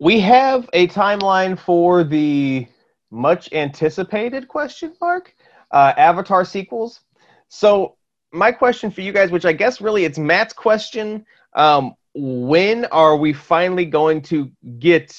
[0.00, 2.66] we have a timeline for the
[3.10, 5.34] much anticipated question mark
[5.70, 7.00] uh, Avatar sequels.
[7.48, 7.96] So
[8.32, 13.16] my question for you guys, which I guess really it's Matt's question, um, when are
[13.16, 15.16] we finally going to get,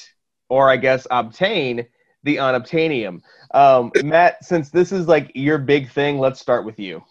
[0.49, 1.85] or I guess obtain,
[2.23, 3.21] the unobtainium?
[3.53, 7.03] Um, Matt, since this is like your big thing, let's start with you.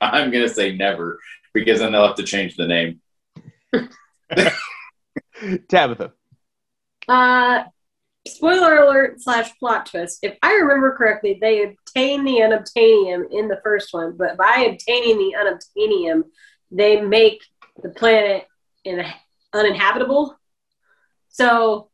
[0.00, 1.20] I'm gonna say never
[1.54, 3.00] because then they'll have to change the name.
[5.68, 6.12] Tabitha.
[7.12, 7.64] Uh,
[8.26, 10.20] spoiler alert slash plot twist.
[10.22, 15.18] If I remember correctly, they obtain the unobtainium in the first one, but by obtaining
[15.18, 16.22] the unobtainium,
[16.70, 17.42] they make
[17.82, 18.46] the planet
[18.84, 19.04] in,
[19.52, 20.34] uninhabitable.
[21.28, 21.90] So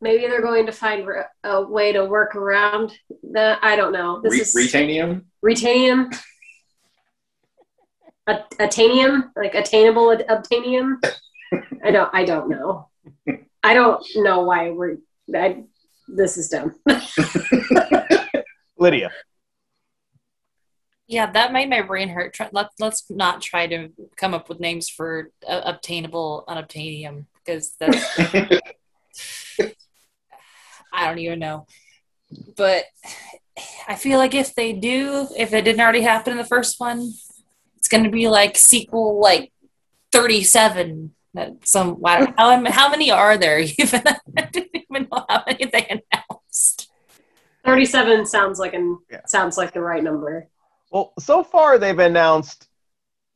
[0.00, 1.06] maybe they're going to find
[1.44, 2.98] a way to work around
[3.32, 3.58] that.
[3.62, 4.22] I don't know.
[4.22, 5.24] This Re- is retanium.
[5.44, 6.18] Retanium.
[8.26, 10.96] Attainium, like attainable obtainium.
[11.84, 12.10] I don't.
[12.14, 12.88] I don't know.
[13.66, 14.98] I don't know why we're.
[15.34, 15.64] I,
[16.06, 16.76] this is dumb.
[18.78, 19.10] Lydia.
[21.08, 22.32] Yeah, that made my brain hurt.
[22.32, 27.74] Try, let, let's not try to come up with names for uh, obtainable unobtainium because
[27.80, 28.06] that's.
[30.92, 31.66] I don't even know.
[32.56, 32.84] But
[33.88, 37.14] I feel like if they do, if it didn't already happen in the first one,
[37.78, 39.52] it's going to be like sequel like
[40.12, 41.16] 37
[41.62, 44.02] some how, how many are there even?
[44.36, 46.90] I didn't even know how many they announced.
[47.64, 49.24] 37 sounds like an yeah.
[49.26, 50.48] sounds like the right number.
[50.90, 52.68] Well so far they've announced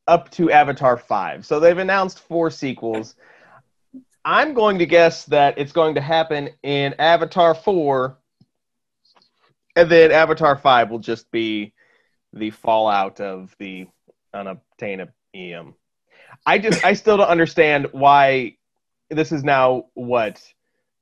[0.06, 3.14] up to avatar 5 so they've announced four sequels.
[4.24, 8.18] I'm going to guess that it's going to happen in avatar 4
[9.76, 11.72] and then avatar 5 will just be
[12.32, 13.86] the fallout of the
[14.34, 15.74] unobtainium.
[16.46, 18.56] I just I still don't understand why
[19.10, 20.42] this is now what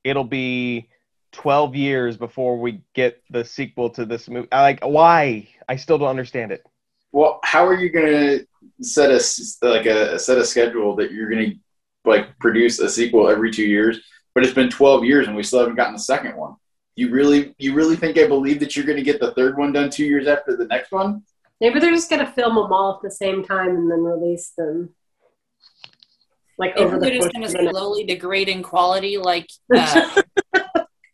[0.05, 0.89] it'll be
[1.33, 4.49] 12 years before we get the sequel to this movie.
[4.51, 5.49] Like why?
[5.69, 6.65] I still don't understand it.
[7.13, 8.47] Well, how are you going to
[8.83, 9.21] set a
[9.67, 11.57] like a, set a schedule that you're going to
[12.05, 14.01] like produce a sequel every 2 years,
[14.35, 16.57] but it's been 12 years and we still haven't gotten the second one?
[16.97, 19.73] You really you really think I believe that you're going to get the third one
[19.73, 21.23] done 2 years after the next one?
[21.61, 24.95] Maybe they're just gonna film them all at the same time and then release them.
[26.59, 30.23] Like over they're just gonna slowly degrade in quality, like uh,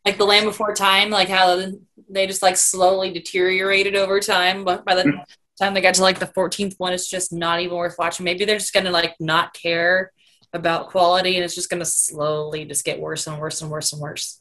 [0.05, 1.63] like the Land Before Time, like how
[2.09, 4.65] they just like slowly deteriorated over time.
[4.65, 5.21] But by the mm-hmm.
[5.61, 8.25] time they got to like the 14th one, it's just not even worth watching.
[8.25, 10.13] Maybe they're just gonna like not care
[10.53, 14.01] about quality, and it's just gonna slowly just get worse and worse and worse and
[14.01, 14.41] worse.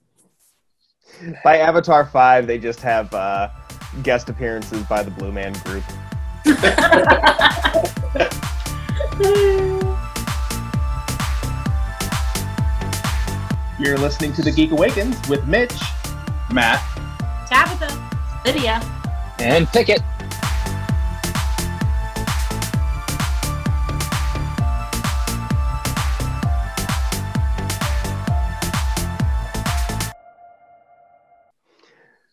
[1.44, 3.14] By Avatar Five, they just have.
[3.14, 3.50] Uh
[4.02, 5.84] guest appearances by the Blue Man Group.
[13.84, 15.78] You're listening to The Geek Awakens with Mitch,
[16.54, 16.82] Matt,
[17.50, 18.82] Tabitha, Lydia,
[19.40, 20.02] and Pickett.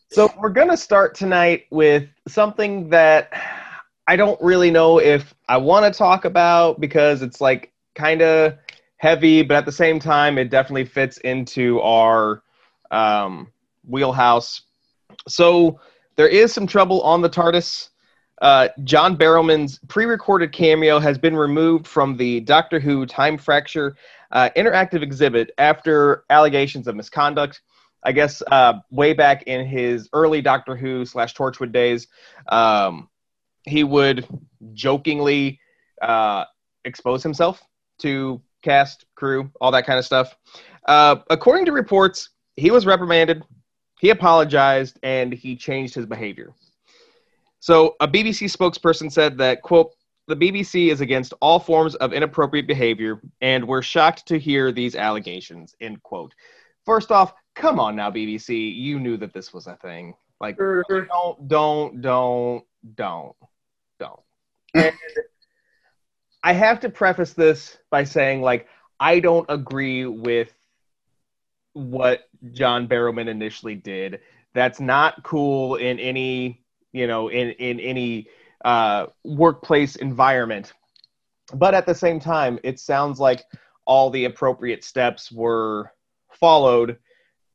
[0.09, 3.33] So we're going to start tonight with something that
[4.07, 8.57] I don't really know if I want to talk about because it's like kind of
[9.01, 12.43] heavy, but at the same time, it definitely fits into our
[12.91, 13.51] um,
[13.89, 14.61] wheelhouse.
[15.27, 15.81] So
[16.17, 17.89] there is some trouble on the TARDIS.
[18.43, 23.97] Uh, John Barrowman's pre-recorded cameo has been removed from the Doctor Who Time Fracture
[24.33, 27.63] uh, interactive exhibit after allegations of misconduct.
[28.03, 32.07] I guess uh, way back in his early Doctor Who slash Torchwood days,
[32.49, 33.09] um,
[33.65, 34.27] he would
[34.75, 35.59] jokingly
[36.03, 36.45] uh,
[36.85, 37.63] expose himself
[38.01, 40.37] to cast, crew, all that kind of stuff.
[40.87, 43.43] Uh, according to reports, he was reprimanded,
[44.01, 46.53] he apologized, and he changed his behavior.
[47.61, 49.95] So a BBC spokesperson said that, quote,
[50.27, 54.95] the BBC is against all forms of inappropriate behavior, and we're shocked to hear these
[54.95, 56.35] allegations, end quote.
[56.87, 58.75] First off, come on now, BBC.
[58.75, 60.15] You knew that this was a thing.
[60.41, 62.65] Like, don't, don't, don't,
[62.95, 63.37] don't,
[63.99, 64.21] don't.
[64.75, 64.93] and
[66.43, 68.67] I have to preface this by saying, like,
[68.99, 70.53] I don't agree with
[71.73, 74.21] what John Barrowman initially did.
[74.55, 78.29] That's not cool in any, you know, in in any
[78.65, 80.73] uh, workplace environment.
[81.55, 83.45] But at the same time, it sounds like
[83.85, 85.93] all the appropriate steps were
[86.33, 86.99] followed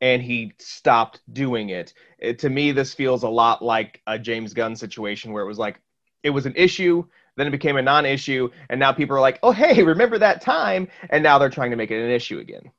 [0.01, 1.93] and he stopped doing it.
[2.19, 2.39] it.
[2.39, 5.79] To me, this feels a lot like a James Gunn situation where it was like
[6.23, 7.05] it was an issue,
[7.37, 10.87] then it became a non-issue, and now people are like, "Oh, hey, remember that time?"
[11.09, 12.71] And now they're trying to make it an issue again.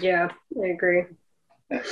[0.00, 0.28] Yeah,
[0.62, 1.04] I agree.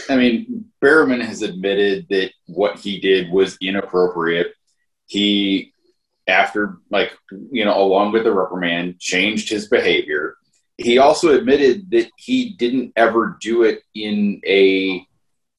[0.09, 4.55] I mean, Barrowman has admitted that what he did was inappropriate.
[5.07, 5.73] He,
[6.27, 7.17] after, like,
[7.51, 10.37] you know, along with the reprimand, changed his behavior.
[10.79, 15.07] He also admitted that he didn't ever do it in a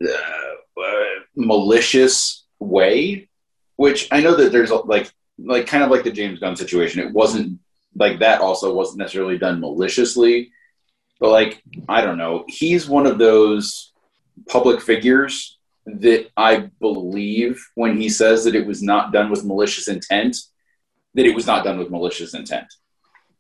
[0.04, 1.04] uh, uh,
[1.36, 3.30] malicious way,
[3.78, 5.12] which I know that there's like,
[5.44, 7.02] like kind of like the James Gunn situation.
[7.02, 7.60] It wasn't
[7.96, 8.42] like that.
[8.42, 10.52] Also, wasn't necessarily done maliciously,
[11.20, 12.46] but like I don't know.
[12.48, 13.92] He's one of those
[14.48, 19.88] public figures that I believe when he says that it was not done with malicious
[19.88, 20.38] intent,
[21.16, 22.68] that it was not done with malicious intent.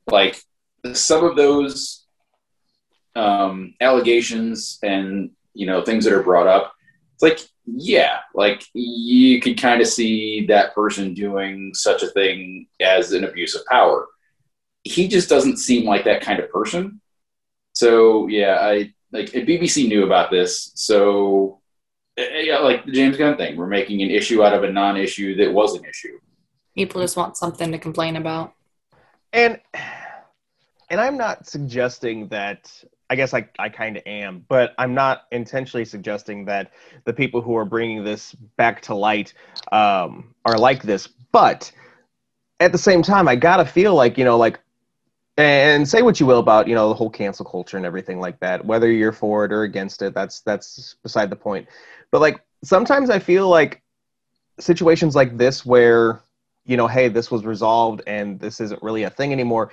[0.07, 0.41] Like
[0.93, 2.05] some of those
[3.15, 6.73] um, allegations and you know things that are brought up,
[7.19, 12.67] it's like yeah, like you could kind of see that person doing such a thing
[12.79, 14.07] as an abuse of power.
[14.83, 17.01] He just doesn't seem like that kind of person.
[17.73, 21.61] So yeah, I like BBC knew about this, so
[22.17, 25.35] eh, yeah, like the James Gunn thing, we're making an issue out of a non-issue
[25.37, 26.17] that was an issue.
[26.75, 28.53] People just want something to complain about.
[29.33, 29.59] And
[30.89, 32.71] and I'm not suggesting that
[33.09, 36.71] I guess I, I kind of am, but I'm not intentionally suggesting that
[37.05, 39.33] the people who are bringing this back to light
[39.71, 41.07] um, are like this.
[41.31, 41.71] But
[42.59, 44.59] at the same time, I gotta feel like you know, like
[45.39, 48.37] and say what you will about you know the whole cancel culture and everything like
[48.41, 51.65] that whether you're for it or against it that's that's beside the point
[52.11, 53.81] but like sometimes i feel like
[54.59, 56.21] situations like this where
[56.65, 59.71] you know hey this was resolved and this isn't really a thing anymore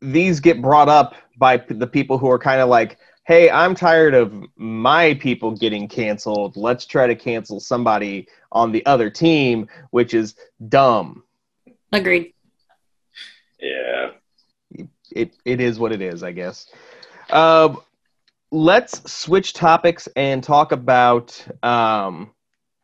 [0.00, 4.14] these get brought up by the people who are kind of like hey i'm tired
[4.14, 10.14] of my people getting canceled let's try to cancel somebody on the other team which
[10.14, 10.34] is
[10.68, 11.22] dumb
[11.92, 12.32] agreed
[13.60, 14.10] yeah
[15.16, 16.66] it it is what it is, I guess.
[17.30, 17.80] Um,
[18.50, 22.30] let's switch topics and talk about um,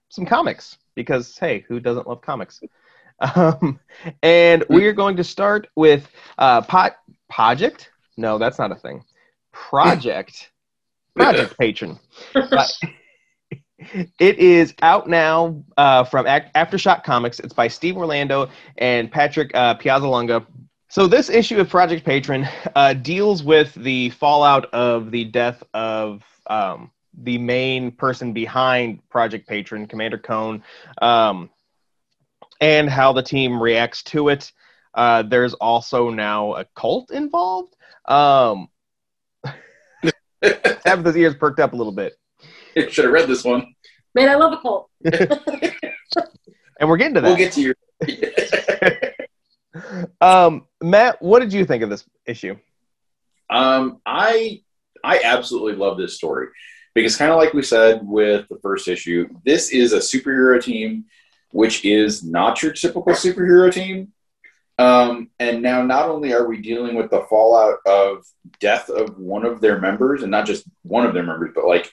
[0.08, 2.60] some comics because hey, who doesn't love comics?
[3.22, 3.78] Um,
[4.22, 6.08] and we are going to start with
[6.38, 6.96] uh, pot
[7.30, 7.90] project.
[8.16, 9.04] No, that's not a thing.
[9.52, 10.50] Project
[11.16, 11.98] Project Patron.
[12.34, 12.66] Uh,
[14.18, 17.38] it is out now uh, from Aftershock Comics.
[17.40, 18.48] It's by Steve Orlando
[18.78, 20.46] and Patrick uh, Piazzalunga.
[20.88, 26.22] So this issue of Project Patron uh, deals with the fallout of the death of
[26.46, 30.62] um, the main person behind Project Patron, Commander Cone,
[31.00, 31.50] um,
[32.62, 34.52] and how the team reacts to it.
[34.94, 37.74] Uh, there's also now a cult involved.
[38.06, 38.68] Um,
[40.42, 42.14] Tabitha's ears perked up a little bit.
[42.76, 43.74] You should have read this one.
[44.14, 44.88] Man, I love a cult.
[45.04, 47.28] and we're getting to that.
[47.28, 47.74] We'll get to your.
[50.20, 52.56] um, Matt, what did you think of this issue?
[53.50, 54.62] Um, I
[55.02, 56.46] I absolutely love this story
[56.94, 61.06] because, kind of like we said with the first issue, this is a superhero team
[61.52, 64.12] which is not your typical superhero team.
[64.78, 68.24] Um, and now, not only are we dealing with the fallout of
[68.58, 71.92] death of one of their members, and not just one of their members, but like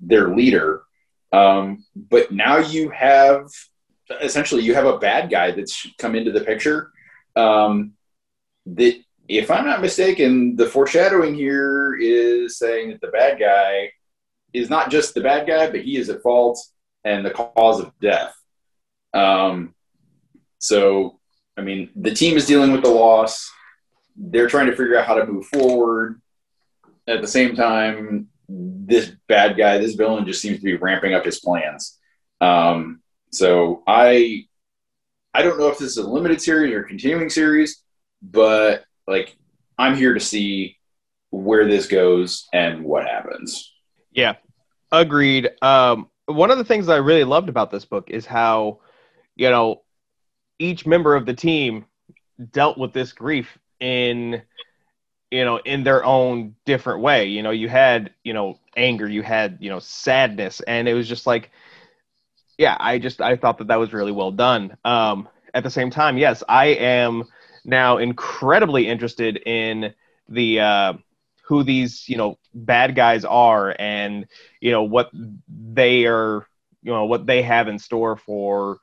[0.00, 0.82] their leader,
[1.32, 3.48] um, but now you have
[4.22, 6.92] essentially you have a bad guy that's come into the picture
[7.36, 7.92] um,
[8.66, 13.90] that, if I'm not mistaken, the foreshadowing here is saying that the bad guy
[14.52, 16.60] is not just the bad guy, but he is at fault
[17.04, 18.34] and the cause of death.
[19.14, 19.74] Um,
[20.58, 21.20] so,
[21.56, 23.50] I mean, the team is dealing with the loss.
[24.16, 26.20] They're trying to figure out how to move forward.
[27.06, 31.24] At the same time, this bad guy, this villain, just seems to be ramping up
[31.24, 31.98] his plans.
[32.40, 34.46] Um, so I
[35.32, 37.82] I don't know if this is a limited series or continuing series,
[38.22, 39.36] but like
[39.78, 40.78] I'm here to see
[41.30, 43.72] where this goes and what happens.
[44.12, 44.34] Yeah,
[44.92, 45.50] agreed.
[45.60, 48.80] Um, one of the things I really loved about this book is how,
[49.36, 49.82] you know,
[50.58, 51.86] each member of the team
[52.52, 54.42] dealt with this grief in,
[55.30, 57.26] you know, in their own different way.
[57.26, 61.08] You know, you had, you know, anger, you had, you know, sadness, and it was
[61.08, 61.50] just like,
[62.58, 64.76] yeah, I just I thought that that was really well done.
[64.84, 67.24] Um, at the same time, yes, I am
[67.64, 69.94] now incredibly interested in
[70.28, 70.92] the uh,
[71.42, 74.26] who these you know bad guys are and
[74.60, 75.10] you know what
[75.48, 76.46] they are
[76.82, 78.78] you know what they have in store for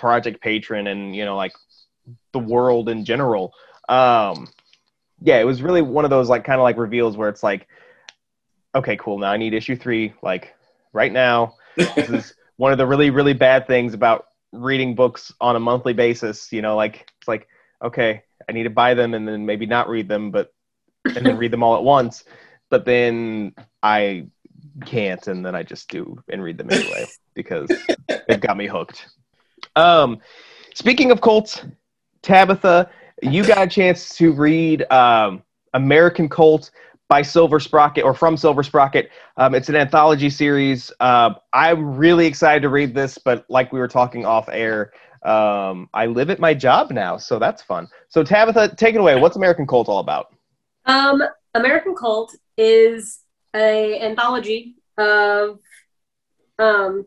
[0.00, 1.52] Project Patron and you know like
[2.32, 3.52] the world in general.
[3.88, 4.48] Um,
[5.20, 7.68] yeah, it was really one of those like kind of like reveals where it's like,
[8.74, 9.18] okay, cool.
[9.18, 10.54] Now I need issue three like
[10.94, 11.54] right now.
[11.76, 15.92] This is one of the really really bad things about reading books on a monthly
[15.92, 16.50] basis.
[16.50, 17.46] You know, like it's like
[17.82, 20.52] okay, I need to buy them and then maybe not read them, but
[21.04, 22.24] and then read them all at once.
[22.70, 24.28] but then I
[24.86, 27.70] can't, and then I just do and read them anyway because
[28.28, 29.06] they've got me hooked.
[29.76, 30.20] Um,
[30.74, 31.64] speaking of Colts,
[32.22, 32.90] Tabitha,
[33.22, 35.42] you got a chance to read um,
[35.74, 36.70] American Cult
[37.08, 39.10] by Silver Sprocket or from Silver Sprocket.
[39.36, 40.92] Um, it's an anthology series.
[41.00, 45.88] Uh, I'm really excited to read this, but like we were talking off air, um,
[45.92, 47.88] I live at my job now, so that's fun.
[48.08, 49.16] So Tabitha, take it away.
[49.20, 50.34] What's American Cult all about?
[50.86, 51.22] Um,
[51.54, 53.20] American Cult is
[53.54, 55.58] a anthology of
[56.58, 57.06] um,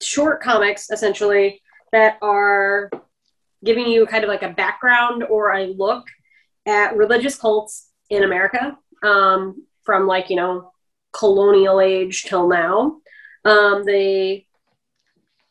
[0.00, 1.60] short comics, essentially,
[1.94, 2.90] that are
[3.64, 6.06] giving you kind of like a background or a look
[6.66, 10.72] at religious cults in America um, from like you know
[11.12, 12.96] colonial age till now.
[13.44, 14.42] Um, the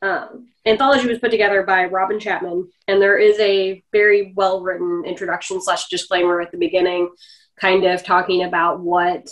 [0.02, 5.04] um, anthology was put together by Robyn Chapman, and there is a very well written
[5.06, 7.10] introduction slash disclaimer at the beginning,
[7.58, 9.30] kind of talking about what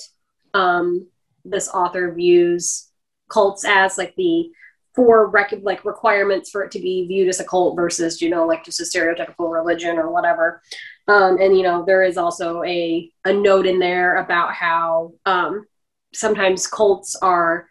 [0.53, 1.09] um,
[1.43, 2.87] this author views
[3.29, 4.49] cults as, like the
[4.95, 8.45] four rec- like requirements for it to be viewed as a cult versus you know
[8.45, 10.61] like just a stereotypical religion or whatever
[11.07, 15.65] um, and you know there is also a a note in there about how um,
[16.13, 17.67] sometimes cults are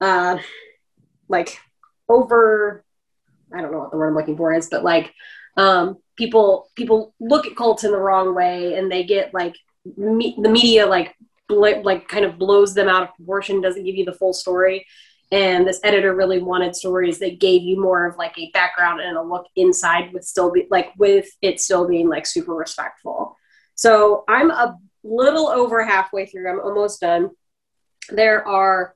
[0.00, 0.38] uh,
[1.28, 1.58] like
[2.08, 2.84] over
[3.52, 5.14] I don't know what the word I'm looking for is, but like
[5.56, 9.56] um, people people look at cults in the wrong way, and they get like
[9.96, 11.14] me- the media like
[11.48, 14.86] bl- like kind of blows them out of proportion, doesn't give you the full story.
[15.30, 19.16] And this editor really wanted stories that gave you more of like a background and
[19.16, 23.36] a look inside, with still be like with it still being like super respectful.
[23.74, 26.50] So I'm a little over halfway through.
[26.50, 27.30] I'm almost done.
[28.10, 28.94] There are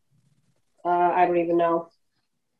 [0.84, 1.88] uh, I don't even know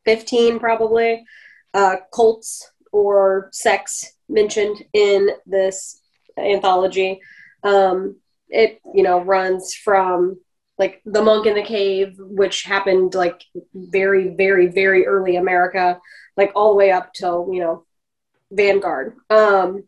[0.05, 1.25] 15 probably
[1.73, 6.01] uh, cults or sex mentioned in this
[6.37, 7.21] anthology.
[7.63, 8.17] Um,
[8.49, 10.39] it you know runs from
[10.79, 15.99] like the monk in the cave, which happened like very very very early America,
[16.35, 17.85] like all the way up till you know
[18.51, 19.15] Vanguard.
[19.29, 19.83] Um,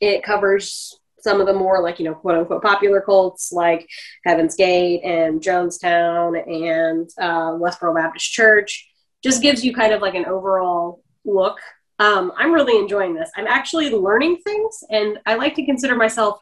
[0.00, 3.88] it covers some of the more like you know quote unquote popular cults like
[4.24, 8.88] Heaven's Gate and Jonestown and uh, Westboro Baptist Church
[9.22, 11.58] just gives you kind of like an overall look.
[11.98, 13.30] Um, I'm really enjoying this.
[13.36, 16.38] I'm actually learning things, and I like to consider myself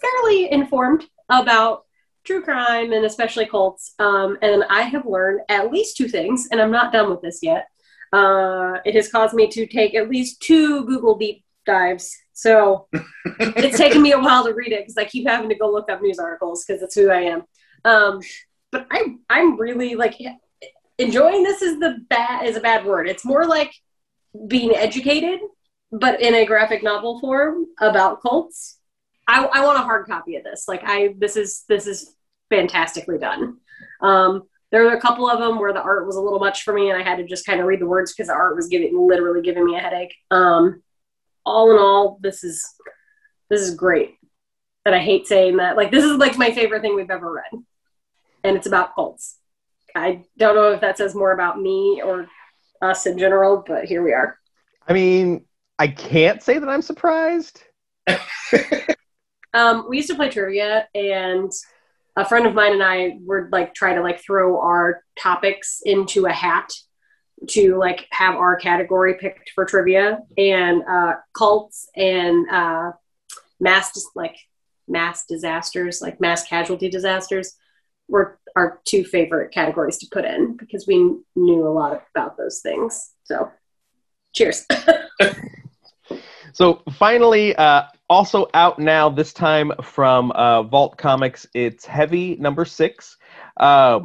[0.00, 1.84] fairly informed about
[2.28, 3.94] true crime and especially cults.
[3.98, 7.40] Um, and I have learned at least two things, and I'm not done with this
[7.42, 7.68] yet.
[8.12, 12.14] Uh, it has caused me to take at least two Google deep dives.
[12.34, 12.86] So
[13.40, 15.90] it's taken me a while to read it because I keep having to go look
[15.90, 17.42] up news articles because it's who I am.
[17.84, 18.20] Um,
[18.70, 20.20] but I'm I'm really like
[20.98, 23.08] enjoying this is the bad is a bad word.
[23.08, 23.72] It's more like
[24.46, 25.40] being educated,
[25.90, 28.76] but in a graphic novel form about cults.
[29.26, 30.66] I, I want a hard copy of this.
[30.68, 32.14] Like I, this is this is
[32.50, 33.58] fantastically done.
[34.00, 36.74] Um, there were a couple of them where the art was a little much for
[36.74, 38.68] me, and I had to just kind of read the words because the art was
[38.68, 40.14] giving literally giving me a headache.
[40.30, 40.82] Um,
[41.46, 42.64] all in all, this is
[43.48, 44.16] this is great.
[44.84, 45.76] And I hate saying that.
[45.76, 47.62] Like this is like my favorite thing we've ever read,
[48.44, 49.38] and it's about cults.
[49.94, 52.26] I don't know if that says more about me or
[52.82, 54.38] us in general, but here we are.
[54.86, 55.46] I mean,
[55.78, 57.62] I can't say that I'm surprised.
[59.54, 61.50] um, we used to play trivia, and
[62.18, 66.26] a friend of mine and I would like try to like throw our topics into
[66.26, 66.72] a hat
[67.50, 72.90] to like have our category picked for trivia, and uh, cults and uh,
[73.60, 74.36] mass like
[74.88, 77.54] mass disasters, like mass casualty disasters
[78.08, 80.98] were our two favorite categories to put in because we
[81.36, 83.12] knew a lot about those things.
[83.22, 83.52] So,
[84.34, 84.66] cheers.
[86.52, 92.64] so, finally, uh, also out now, this time from uh, Vault Comics, it's Heavy number
[92.64, 93.16] six.
[93.56, 94.00] Uh,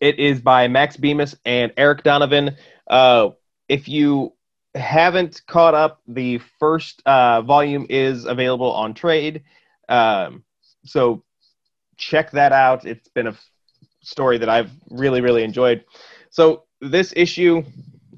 [0.00, 2.56] it is by Max Bemis and Eryk Donovan.
[2.86, 3.30] Uh,
[3.68, 4.32] if you
[4.74, 9.42] haven't caught up, the first uh, volume is available on trade.
[9.88, 10.44] Um,
[10.84, 11.24] so
[11.96, 12.86] check that out.
[12.86, 13.36] It's been a
[14.02, 15.84] story that I've really, really enjoyed.
[16.30, 17.64] So this issue,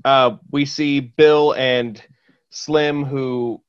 [0.04, 2.02] uh, we see Bill and
[2.50, 3.62] Slim who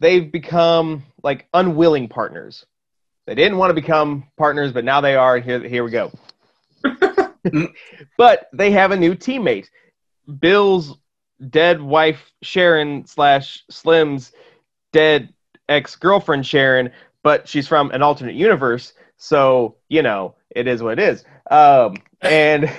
[0.00, 2.64] they've become like unwilling partners.
[3.26, 6.10] They didn't want to become partners, but now they are, and here, here we go.
[8.16, 9.66] but they have a new teammate.
[10.40, 10.96] Bill's
[11.50, 14.32] dead wife Sharon slash Slim's
[14.92, 15.32] dead
[15.68, 16.90] ex girlfriend Sharon,
[17.22, 18.94] but she's from an alternate universe.
[19.18, 21.24] So, you know, it is what it is.
[21.50, 22.70] Um, and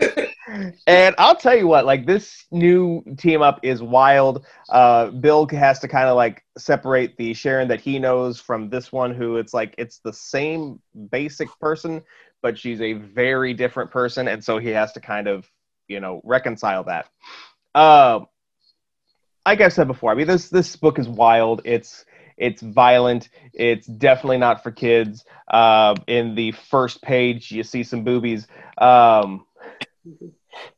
[0.86, 4.46] and I'll tell you what, like this new team up is wild.
[4.68, 8.90] Uh, Bill has to kind of like separate the Sharon that he knows from this
[8.92, 12.02] one, who it's like it's the same basic person,
[12.42, 15.50] but she's a very different person, and so he has to kind of
[15.88, 17.08] you know reconcile that.
[17.74, 18.20] Uh,
[19.46, 21.62] like I said before, I mean this this book is wild.
[21.64, 22.04] It's
[22.36, 23.28] it's violent.
[23.52, 25.24] It's definitely not for kids.
[25.48, 28.46] Uh, in the first page, you see some boobies.
[28.78, 29.44] Um,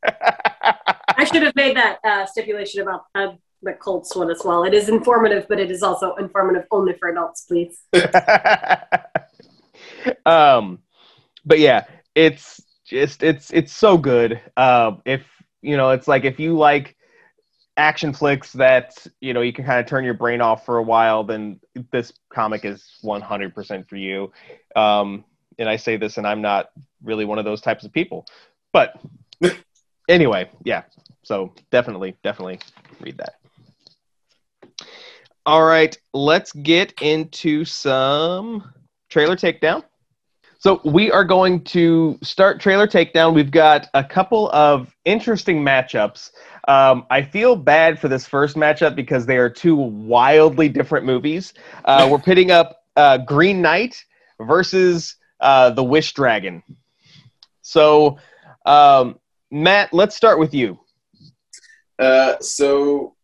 [0.02, 4.64] I should have made that uh, stipulation about uh, the Colts one as well.
[4.64, 7.82] It is informative, but it is also informative only for adults, please.
[10.26, 10.78] um,
[11.44, 11.84] but yeah,
[12.14, 14.40] it's just it's it's so good.
[14.56, 15.22] Uh, if
[15.62, 16.96] you know, it's like if you like
[17.76, 20.82] action flicks that you know you can kind of turn your brain off for a
[20.82, 21.60] while, then
[21.92, 24.32] this comic is 100% for you.
[24.76, 25.24] Um,
[25.58, 26.70] and I say this, and I'm not
[27.02, 28.26] really one of those types of people,
[28.72, 28.98] but
[30.11, 30.83] anyway, yeah.
[31.23, 32.61] So definitely, definitely
[33.00, 33.37] read that.
[35.47, 38.73] All right, let's get into some
[39.09, 39.85] trailer takedown.
[40.59, 43.35] So we are going to start trailer takedown.
[43.35, 46.33] We've got a couple of interesting matchups.
[46.69, 51.55] Um, I feel bad for this first matchup because they are two wildly different movies.
[51.87, 54.05] Uh, we're pitting up uh, Green Knight
[54.38, 56.62] versus uh, the Wish Dragon.
[57.62, 58.19] So
[58.67, 59.19] um,
[59.50, 60.78] Matt, let's start with you.
[61.99, 63.14] Uh, so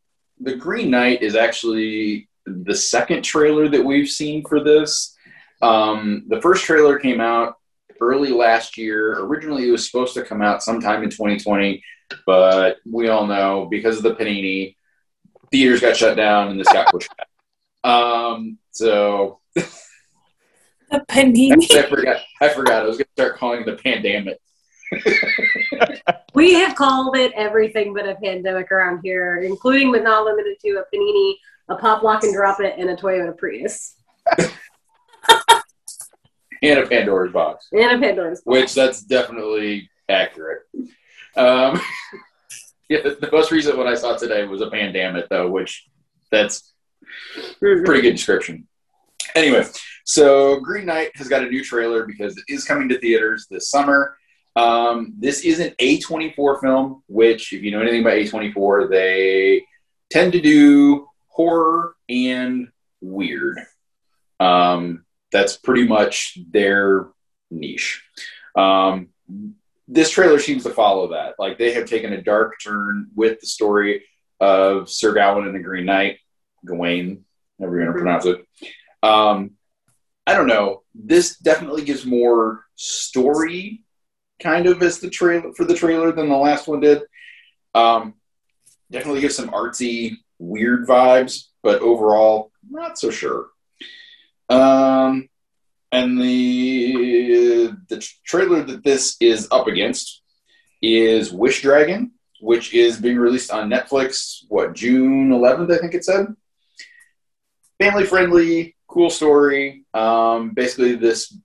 [0.41, 5.17] the Green Knight is actually the second trailer that we've seen for this.
[5.63, 7.57] Um, the first trailer came out
[8.01, 9.19] early last year.
[9.21, 11.83] Originally, it was supposed to come out sometime in 2020,
[12.27, 14.77] but we all know because of the Panini,
[15.51, 17.29] theaters got shut down and this got pushed back.
[17.91, 21.71] Um, so the Panini.
[21.73, 22.17] I forgot.
[22.41, 22.83] I forgot.
[22.83, 24.39] I was going to start calling it the pandemic
[26.35, 30.71] we have called it everything but a pandemic around here, including but not limited to
[30.83, 31.35] a panini,
[31.69, 33.97] a pop lock and drop it, and a Toyota Prius.
[36.63, 37.69] and a Pandora's box.
[37.73, 38.61] And a Pandora's box.
[38.61, 40.63] Which that's definitely accurate.
[41.37, 41.81] Um,
[42.89, 45.87] yeah, the, the, most recent one I saw today was a pandemic, though, which
[46.31, 46.73] that's
[47.61, 47.85] mm-hmm.
[47.85, 48.67] pretty good description.
[49.35, 49.67] Anyway,
[50.05, 53.69] so Green Knight has got a new trailer because it is coming to theaters this
[53.69, 54.17] summer.
[54.57, 59.65] Um, this is an A24 film, which, if you know anything about A24, they
[60.11, 62.69] tend to do horror and
[63.03, 63.61] weird.
[64.41, 67.09] Um, that's pretty much their
[67.51, 68.03] niche.
[68.57, 69.11] Um,
[69.87, 71.35] this trailer seems to follow that.
[71.39, 74.05] Like they have taken a dark turn with the story
[74.41, 76.19] of Sir Gawain and the Green Knight,
[76.65, 77.25] Gawain,
[77.59, 78.45] however you're going to pronounce it.
[79.03, 79.53] Um,
[80.27, 80.83] I don't know.
[80.95, 83.85] This definitely gives more story
[84.41, 87.03] kind of as the trailer for the trailer than the last one did.
[87.75, 88.15] Um,
[88.91, 93.49] definitely gives some artsy, weird vibes, but overall, not so sure.
[94.49, 95.29] Um,
[95.93, 100.23] and the the trailer that this is up against
[100.83, 104.45] is Wish Dragon, which is being released on Netflix.
[104.49, 106.27] What June 11th, I think it said.
[107.79, 109.85] Family friendly, cool story.
[109.93, 111.37] Um, basically, this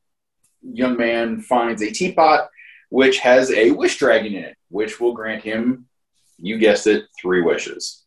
[0.62, 2.50] young man finds a teapot
[2.92, 5.88] which has a wish dragon in it, which will grant him,
[6.38, 8.04] you guessed it, three wishes.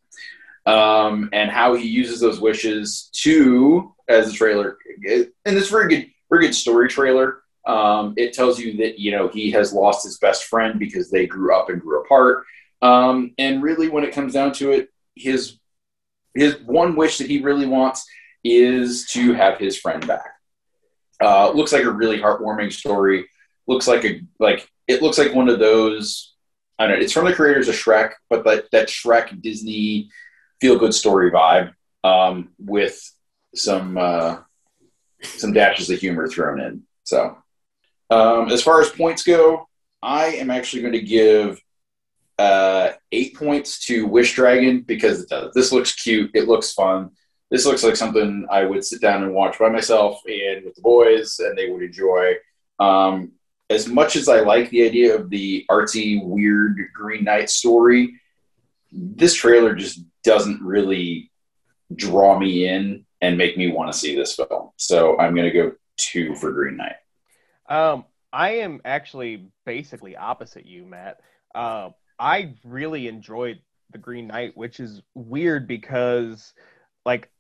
[0.67, 6.11] Um, and how he uses those wishes to, as a trailer, and it's very good,
[6.31, 7.39] very good story trailer.
[7.67, 11.27] Um, it tells you that you know he has lost his best friend because they
[11.27, 12.45] grew up and grew apart.
[12.83, 15.59] Um, and really, when it comes down to it, his
[16.35, 18.07] his one wish that he really wants
[18.43, 20.31] is to have his friend back.
[21.23, 23.27] Uh, looks like a really heartwarming story.
[23.67, 26.35] Looks like a like it looks like one of those.
[26.79, 27.05] I don't know.
[27.05, 30.11] It's from the creators of Shrek, but that that Shrek Disney
[30.61, 33.01] feel good story vibe um, with
[33.55, 34.39] some uh,
[35.23, 36.83] some dashes of humor thrown in.
[37.05, 37.37] So,
[38.11, 39.69] um, as far as points go,
[40.03, 41.61] I am actually going to give
[42.39, 45.55] uh, eight points to Wish Dragon because it does.
[45.55, 46.31] This looks cute.
[46.35, 47.11] It looks fun.
[47.51, 50.83] This looks like something I would sit down and watch by myself and with the
[50.83, 52.35] boys, and they would enjoy.
[52.81, 53.33] Um,
[53.71, 58.21] as much as I like the idea of the artsy, weird Green Knight story,
[58.93, 61.31] this trailer just doesn't really
[61.95, 64.71] draw me in and make me want to see this film.
[64.77, 66.97] So I'm going to go two for Green Knight.
[67.69, 71.21] Um, I am actually basically opposite you, Matt.
[71.55, 76.53] Uh, I really enjoyed the Green Knight, which is weird because,
[77.07, 77.31] like,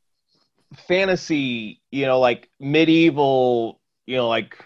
[0.89, 4.65] fantasy, you know, like medieval, you know, like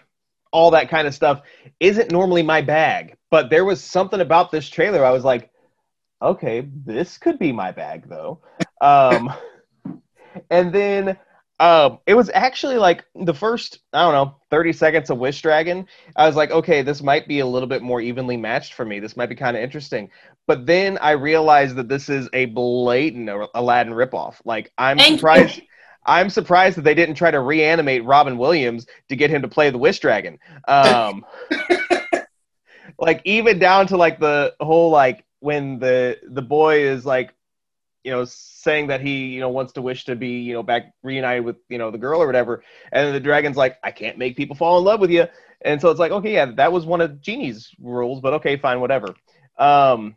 [0.51, 1.41] all that kind of stuff
[1.79, 3.15] isn't normally my bag.
[3.31, 5.05] but there was something about this trailer.
[5.05, 5.51] I was like,
[6.21, 8.39] okay, this could be my bag though.
[8.81, 9.33] Um,
[10.49, 11.17] and then
[11.59, 15.85] um, it was actually like the first, I don't know, 30 seconds of Wish Dragon.
[16.15, 19.01] I was like, okay, this might be a little bit more evenly matched for me.
[19.01, 20.09] This might be kind of interesting.
[20.47, 24.35] But then I realized that this is a blatant Aladdin ripoff.
[24.45, 25.57] Like, I'm Thank surprised.
[25.57, 25.63] You.
[26.09, 29.69] I'm surprised that they didn't try to reanimate Robin Williams to get him to play
[29.69, 30.39] the Wish Dragon.
[30.67, 31.25] Um,
[32.99, 37.33] like even down to like the whole like when the the boy is like
[38.03, 40.93] you know, saying that he, you know, wants to wish to be, you know, back
[41.03, 42.63] reunited with, you know, the girl or whatever.
[42.91, 45.27] And the dragon's like, I can't make people fall in love with you.
[45.61, 48.79] And so it's like, okay, yeah, that was one of Genie's rules, but okay, fine,
[48.79, 49.13] whatever.
[49.57, 50.15] Um,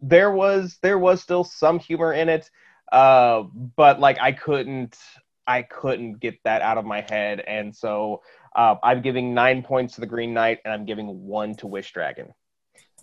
[0.00, 2.50] there was there was still some humor in it,
[2.92, 3.44] uh,
[3.76, 4.98] but like I couldn't
[5.46, 8.22] I couldn't get that out of my head, and so
[8.54, 11.92] uh, I'm giving nine points to the Green Knight, and I'm giving one to Wish
[11.92, 12.32] Dragon.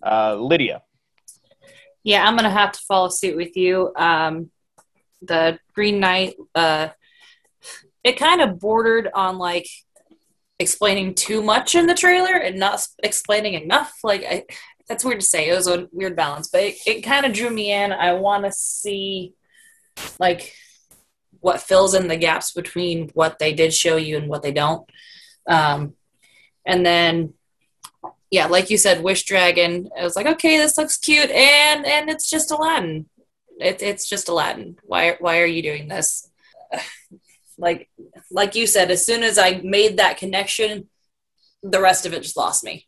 [0.04, 0.82] Uh, Lydia.
[2.04, 3.94] Yeah, I'm gonna have to follow suit with you.
[3.96, 4.50] Um,
[5.22, 6.90] the Green Knight, uh,
[8.04, 9.68] it kind of bordered on like
[10.58, 13.94] explaining too much in the trailer and not explaining enough.
[14.04, 14.44] Like, I,
[14.88, 15.50] that's weird to say.
[15.50, 17.92] It was a weird balance, but it, it kind of drew me in.
[17.92, 19.34] I want to see
[20.20, 20.54] like
[21.42, 24.90] what fills in the gaps between what they did show you and what they don't.
[25.48, 25.96] Um,
[26.66, 27.34] and then
[28.32, 29.90] yeah, like you said, Wish Dragon.
[30.00, 33.08] I was like, okay, this looks cute, and and it's just Aladdin.
[33.60, 34.78] It, it's just Aladdin.
[34.84, 36.30] Why why are you doing this?
[37.58, 37.92] Like
[38.32, 40.90] like you said, as soon as I made that connection,
[41.62, 42.88] the rest of it just lost me.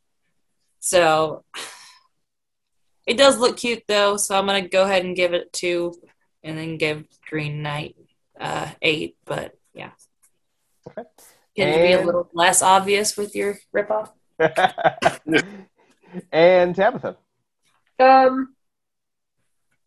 [0.79, 1.43] So
[3.05, 5.93] it does look cute though, so I'm gonna go ahead and give it two,
[6.41, 7.95] and then give Green Knight
[8.43, 9.17] uh, eight.
[9.25, 9.91] But yeah,
[10.87, 11.07] okay.
[11.55, 11.81] can and...
[11.81, 14.11] you be a little less obvious with your ripoff?
[16.31, 17.17] and Tabitha.
[17.99, 18.55] Um,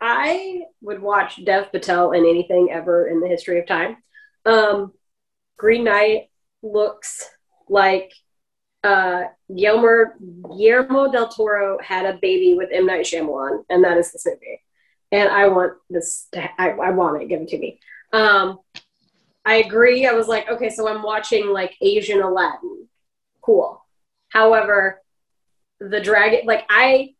[0.00, 3.96] I would watch Dev Patel in anything ever in the history of time.
[4.44, 4.92] Um,
[5.56, 6.30] Green Knight
[6.62, 7.28] looks
[7.68, 8.12] like
[8.84, 10.12] uh, Guillermo,
[10.56, 14.62] Guillermo del Toro had a baby with M Night Shyamalan, and that is this movie.
[15.12, 16.28] And I want this.
[16.32, 17.28] To, I, I want it.
[17.28, 17.80] given to me.
[18.12, 18.60] Um,
[19.44, 20.06] I agree.
[20.06, 22.88] I was like, okay, so I'm watching like Asian Aladdin.
[23.40, 23.80] Cool.
[24.28, 25.00] However,
[25.78, 27.14] the dragon, like I,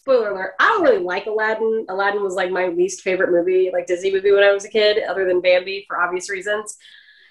[0.00, 1.86] spoiler alert, I don't really like Aladdin.
[1.88, 5.02] Aladdin was like my least favorite movie, like Disney movie when I was a kid,
[5.02, 6.76] other than Bambi for obvious reasons.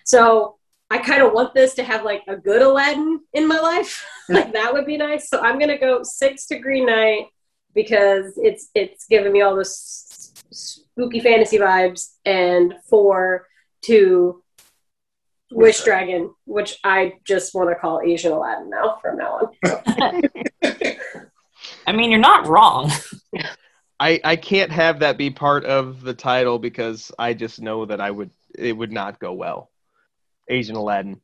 [0.03, 0.57] So
[0.89, 4.05] I kind of want this to have like a good Aladdin in my life.
[4.29, 5.29] like that would be nice.
[5.29, 7.27] So I'm gonna go six to Green Knight
[7.75, 10.08] because it's it's giving me all this
[10.59, 13.47] spooky fantasy vibes, and four
[13.83, 14.43] to
[15.51, 20.21] Wish Dragon, which I just want to call Asian Aladdin now from now on.
[21.87, 22.91] I mean, you're not wrong.
[23.99, 27.99] I I can't have that be part of the title because I just know that
[27.99, 29.71] I would it would not go well.
[30.47, 31.19] Asian Aladdin.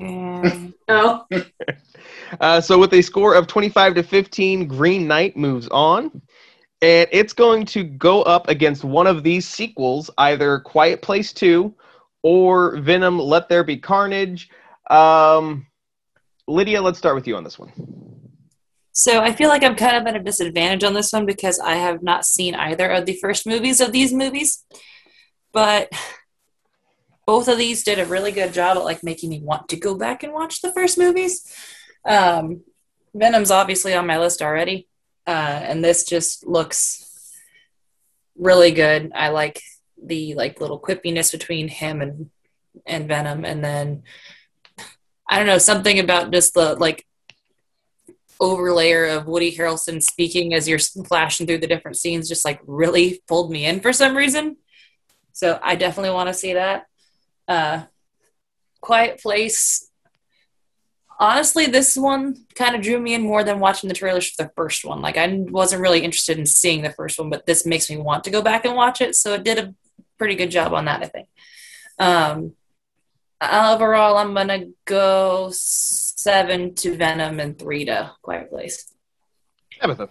[0.00, 0.72] Mm.
[0.88, 1.26] oh.
[2.40, 6.22] uh, so with a score of 25 to 15, Green Knight moves on.
[6.82, 11.74] And it's going to go up against one of these sequels, either Quiet Place 2
[12.22, 14.48] or Venom Let There Be Carnage.
[14.88, 15.66] Um,
[16.48, 17.72] Lydia, let's start with you on this one.
[18.92, 21.74] So I feel like I'm kind of at a disadvantage on this one because I
[21.74, 24.64] have not seen either of the first movies of these movies.
[25.52, 25.90] But
[27.26, 29.96] both of these did a really good job at like making me want to go
[29.96, 31.44] back and watch the first movies.
[32.04, 32.62] Um,
[33.14, 34.88] Venom's obviously on my list already,
[35.30, 37.32] uh, and this just looks
[38.36, 39.12] really good.
[39.14, 39.62] I like
[40.02, 42.30] the like little quippiness between him and
[42.84, 44.02] and Venom, and then
[45.28, 47.06] I don't know something about just the like
[48.40, 53.22] overlayer of Woody Harrelson speaking as you're flashing through the different scenes just like really
[53.28, 54.56] pulled me in for some reason.
[55.32, 56.86] So I definitely want to see that.
[57.46, 57.84] Uh,
[58.80, 59.89] Quiet Place.
[61.20, 64.50] Honestly, this one kind of drew me in more than watching the trailers for the
[64.56, 65.02] first one.
[65.02, 68.24] Like I wasn't really interested in seeing the first one, but this makes me want
[68.24, 69.14] to go back and watch it.
[69.14, 69.74] So it did a
[70.16, 71.28] pretty good job on that, I think.
[71.98, 72.54] Um,
[73.42, 78.90] overall, I'm gonna go seven to Venom and three to Quiet Place.
[79.78, 80.08] Tabitha.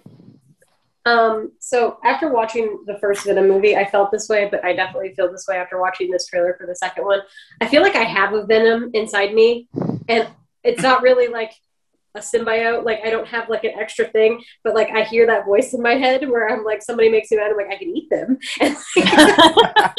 [1.05, 5.15] Um, so after watching the first Venom movie, I felt this way, but I definitely
[5.15, 7.21] feel this way after watching this trailer for the second one.
[7.61, 9.67] I feel like I have a Venom inside me,
[10.07, 10.27] and
[10.63, 11.53] it's not really like
[12.15, 12.83] a symbiote.
[12.83, 15.81] Like I don't have like an extra thing, but like I hear that voice in
[15.81, 17.51] my head where I'm like, somebody makes me mad.
[17.51, 18.37] I'm like, I can eat them.
[18.61, 19.97] And like,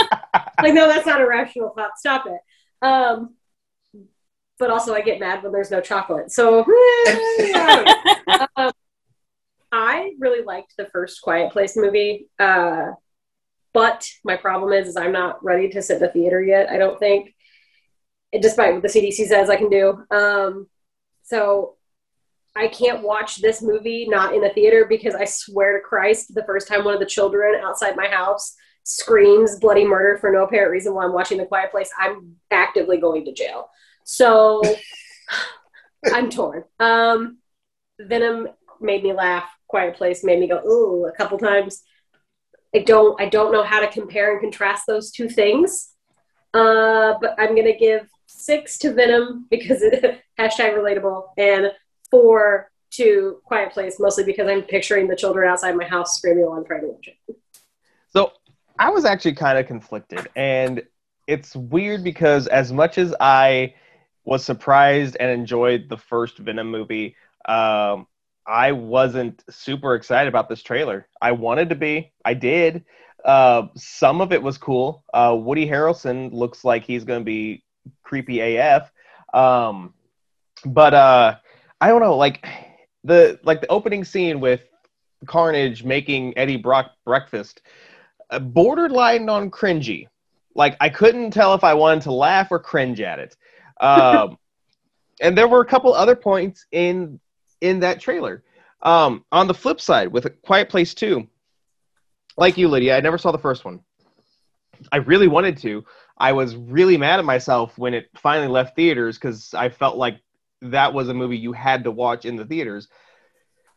[0.62, 1.98] like no, that's not a rational thought.
[1.98, 2.86] Stop it.
[2.86, 3.34] Um,
[4.58, 6.30] but also I get mad when there's no chocolate.
[6.30, 6.60] So
[8.56, 8.72] um,
[9.72, 12.28] I really liked the first Quiet Place movie.
[12.38, 12.92] Uh,
[13.72, 16.68] but my problem is, is I'm not ready to sit in the theater yet.
[16.68, 17.34] I don't think,
[18.38, 20.04] despite what the CDC says I can do.
[20.10, 20.68] Um,
[21.22, 21.76] so
[22.56, 26.44] I can't watch this movie not in the theater because I swear to Christ, the
[26.44, 30.72] first time one of the children outside my house screams bloody murder for no apparent
[30.72, 33.68] reason while I'm watching The Quiet Place, I'm actively going to jail.
[34.04, 34.62] So
[36.12, 36.64] I'm torn.
[36.78, 37.38] Um,
[38.00, 38.48] Venom
[38.80, 39.48] made me laugh.
[39.68, 41.82] Quiet Place made me go ooh a couple times.
[42.74, 45.92] I don't I don't know how to compare and contrast those two things.
[46.52, 48.08] Uh, but I'm gonna give
[48.44, 51.72] six to Venom because it, hashtag relatable and
[52.10, 56.58] four to Quiet Place mostly because I'm picturing the children outside my house screaming while
[56.58, 57.36] I'm trying to watch it.
[58.12, 58.32] So
[58.78, 60.82] I was actually kind of conflicted, and
[61.26, 63.74] it's weird because as much as I
[64.24, 67.14] was surprised and enjoyed the first Venom movie,
[67.46, 68.06] um,
[68.46, 71.06] I wasn't super excited about this trailer.
[71.22, 72.12] I wanted to be.
[72.24, 72.84] I did.
[73.24, 75.04] Uh, some of it was cool.
[75.14, 77.62] Uh, Woody Harrelson looks like he's going to be
[78.02, 78.90] creepy AF.
[79.32, 79.94] Um,
[80.64, 81.36] but uh,
[81.80, 82.16] I don't know.
[82.16, 82.46] Like
[83.04, 84.62] the like the opening scene with
[85.26, 87.62] Carnage making Eddie Brock breakfast,
[88.30, 90.06] uh, borderline on cringy.
[90.54, 93.36] Like I couldn't tell if I wanted to laugh or cringe at it.
[93.80, 94.36] Um,
[95.20, 97.20] and there were a couple other points in
[97.60, 98.42] in that trailer.
[98.82, 101.28] Um, on the flip side, with a Quiet Place 2,
[102.38, 103.80] like you, Lydia, I never saw the first one.
[104.90, 105.84] I really wanted to.
[106.20, 110.20] I was really mad at myself when it finally left theaters because I felt like
[110.60, 112.88] that was a movie you had to watch in the theaters.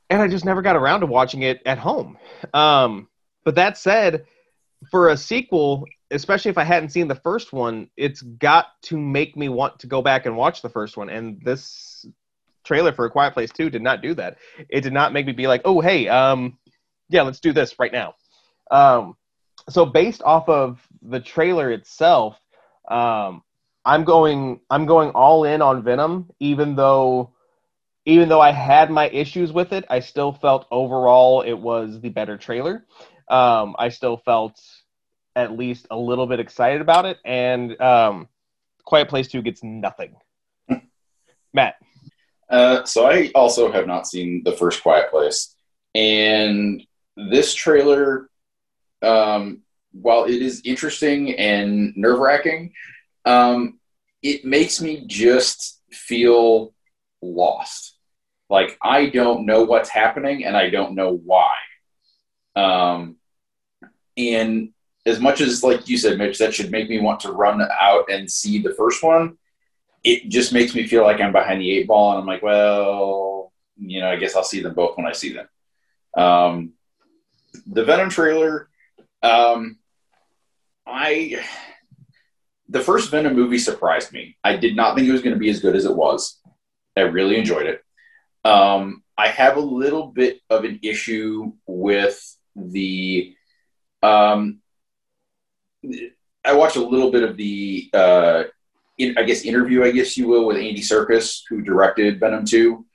[0.10, 2.18] And I just never got around to watching it at home.
[2.54, 3.08] Um,
[3.46, 4.26] but that said,
[4.92, 9.38] for a sequel, especially if I hadn't seen the first one, it's got to make
[9.38, 11.10] me want to go back and watch the first one.
[11.10, 12.06] And this
[12.66, 14.38] trailer for A Quiet Place 2 did not do that.
[14.68, 16.58] It did not make me be like, oh, hey, um,
[17.08, 18.16] yeah, let's do this right now.
[18.70, 19.16] Um,
[19.70, 22.38] so based off of the trailer itself,
[22.90, 23.44] um,
[23.86, 27.34] I'm going I'm going all in on Venom, even though
[28.06, 32.10] even though I had my issues with it, I still felt overall it was the
[32.10, 32.86] better trailer.
[33.30, 34.60] Um, I still felt
[35.36, 38.28] at least a little bit excited about it, and um,
[38.86, 40.16] Quiet Place Two gets nothing.
[41.54, 41.76] Matt.
[42.50, 45.56] Uh, so I also have not seen the first Quiet Place,
[45.96, 48.30] and this trailer,
[49.04, 49.62] um,
[49.92, 52.74] while it is interesting and nerve wracking,
[53.26, 53.80] um,
[54.22, 56.74] it makes me just feel
[57.22, 57.98] lost.
[58.50, 61.54] Like I don't know what's happening, and I don't know why.
[62.56, 63.18] Um,
[64.16, 64.70] and
[65.06, 68.10] as much as, like you said, Mitch, that should make me want to run out
[68.10, 69.38] and see the first one
[70.04, 73.54] it just makes me feel like I'm behind the eight ball, and I'm like, well,
[73.78, 75.48] you know, I guess I'll see them both when I see them.
[76.16, 76.74] Um,
[77.66, 78.70] the Venom trailer,
[79.24, 79.78] um,
[80.86, 81.44] I
[82.70, 84.38] the first Venom movie surprised me.
[84.44, 86.40] I did not think it was going to be as good as it was.
[86.98, 87.82] I really enjoyed it.
[88.46, 93.36] Um, I have a little bit of an issue with the.
[94.02, 94.60] Um,
[96.46, 98.44] I watched a little bit of the uh,
[98.98, 102.86] in, I guess interview, I guess you will, with Andy Serkis, who directed Venom Two.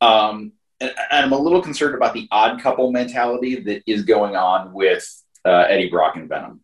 [0.00, 4.36] Um, and, and, I'm a little concerned about the odd couple mentality that is going
[4.36, 6.60] on with uh, Eddie Brock and Venom.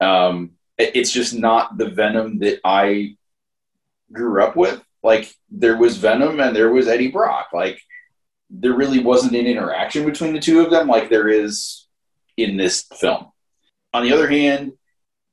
[0.00, 3.16] Um, it's just not the Venom that I
[4.12, 4.82] grew up with.
[5.02, 7.48] Like there was Venom and there was Eddie Brock.
[7.52, 7.80] Like
[8.50, 11.86] there really wasn't an interaction between the two of them like there is
[12.36, 13.26] in this film.
[13.92, 14.72] On the other hand,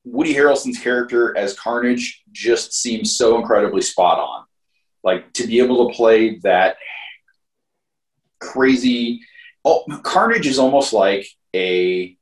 [0.04, 4.44] Woody Harrelson's character as Carnage just seems so incredibly spot on.
[5.02, 6.76] Like to be able to play that
[8.40, 9.20] crazy.
[9.64, 12.16] Oh, Carnage is almost like a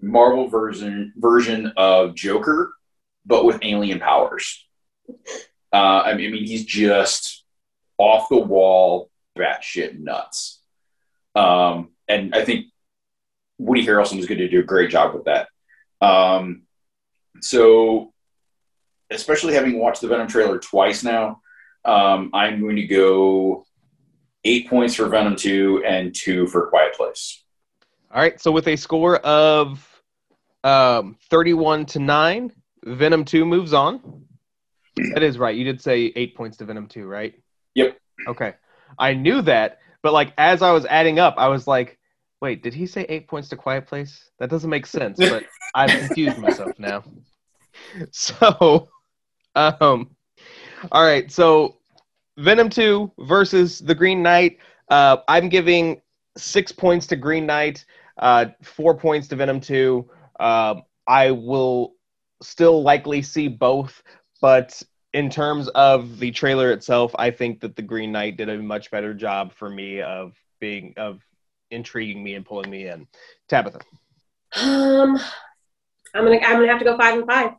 [0.00, 2.72] Marvel version version of Joker,
[3.26, 4.64] but with alien powers.
[5.72, 7.44] Uh, I mean, he's just
[7.98, 10.62] off the wall, batshit nuts.
[11.34, 12.66] Um, and I think
[13.58, 15.48] Woody Harrelson is going to do a great job with that.
[16.00, 16.62] Um,
[17.40, 18.12] so,
[19.10, 21.40] especially having watched the Venom trailer twice now,
[21.84, 23.66] um, I'm going to go
[24.44, 27.42] eight points for Venom 2 and two for Quiet Place.
[28.12, 28.40] All right.
[28.40, 29.87] So, with a score of
[30.64, 32.52] um, 31 to 9,
[32.84, 34.24] Venom 2 moves on.
[35.14, 35.56] That is right.
[35.56, 37.34] You did say eight points to Venom 2, right?
[37.74, 37.98] Yep.
[38.26, 38.54] Okay.
[38.98, 41.98] I knew that, but like as I was adding up, I was like,
[42.40, 44.30] wait, did he say eight points to Quiet Place?
[44.38, 45.44] That doesn't make sense, but
[45.74, 47.04] I've confused myself now.
[48.10, 48.88] So,
[49.54, 50.16] um,
[50.90, 51.30] all right.
[51.30, 51.76] So,
[52.36, 54.58] Venom 2 versus The Green Knight.
[54.90, 56.00] Uh, I'm giving
[56.36, 57.84] six points to Green Knight,
[58.18, 60.08] uh, four points to Venom 2.
[60.38, 61.94] Uh, I will
[62.42, 64.02] still likely see both,
[64.40, 68.58] but in terms of the trailer itself, I think that the Green Knight did a
[68.58, 71.20] much better job for me of being of
[71.70, 73.06] intriguing me and pulling me in.
[73.48, 73.80] Tabitha.
[74.56, 75.18] Um,
[76.14, 77.52] I'm gonna I'm gonna have to go five and five.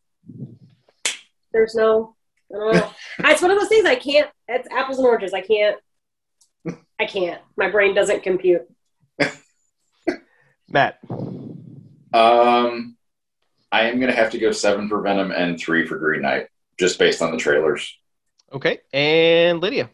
[1.51, 2.15] There's no,
[2.53, 2.91] I don't know.
[3.19, 4.29] it's one of those things I can't.
[4.47, 5.33] It's apples and oranges.
[5.33, 5.77] I can't.
[6.99, 7.41] I can't.
[7.55, 8.67] My brain doesn't compute.
[10.67, 10.99] Matt.
[12.13, 12.98] Um,
[13.72, 16.48] I am gonna have to go seven for Venom and three for Green Knight,
[16.80, 17.98] just based on the trailers.
[18.52, 19.89] Okay, and Lydia.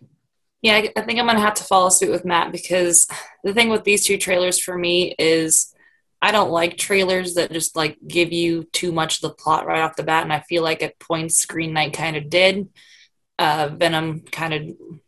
[0.61, 3.07] Yeah, I think I'm gonna have to follow suit with Matt because
[3.43, 5.73] the thing with these two trailers for me is
[6.21, 9.81] I don't like trailers that just like give you too much of the plot right
[9.81, 12.69] off the bat, and I feel like at points Green Knight kind of did.
[13.37, 15.01] Uh, Venom kind of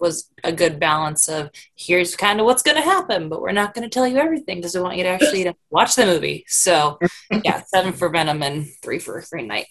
[0.00, 3.74] was a good balance of here's kind of what's going to happen, but we're not
[3.74, 6.44] going to tell you everything because we want you to actually to watch the movie.
[6.48, 6.98] So,
[7.44, 9.66] yeah, seven for Venom and three for Green Knight.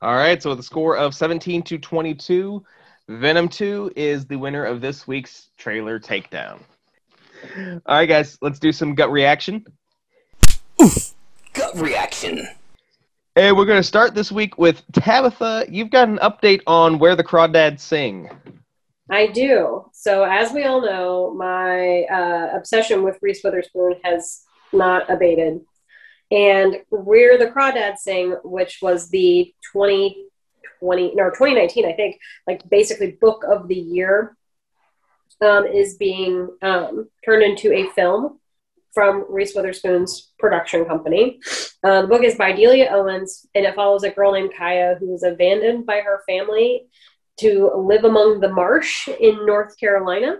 [0.00, 2.64] All right, so with a score of 17 to 22,
[3.08, 6.60] Venom 2 is the winner of this week's trailer takedown.
[7.56, 9.64] All right, guys, let's do some gut reaction.
[10.82, 11.14] Oof,
[11.52, 12.48] gut reaction.
[13.34, 15.66] And we're going to start this week with Tabitha.
[15.68, 18.28] You've got an update on where the crawdads sing.
[19.10, 19.90] I do.
[19.92, 25.60] So, as we all know, my uh, obsession with Reese Witherspoon has not abated.
[26.30, 33.18] And Where the Crawdads Sing, which was the 2020, no, 2019, I think, like basically
[33.20, 34.36] book of the year
[35.42, 38.38] um, is being um, turned into a film
[38.94, 41.40] from Reese Witherspoon's production company.
[41.82, 45.10] Uh, the book is by Delia Owens, and it follows a girl named Kaya who
[45.10, 46.86] was abandoned by her family
[47.40, 50.36] to live among the marsh in North Carolina.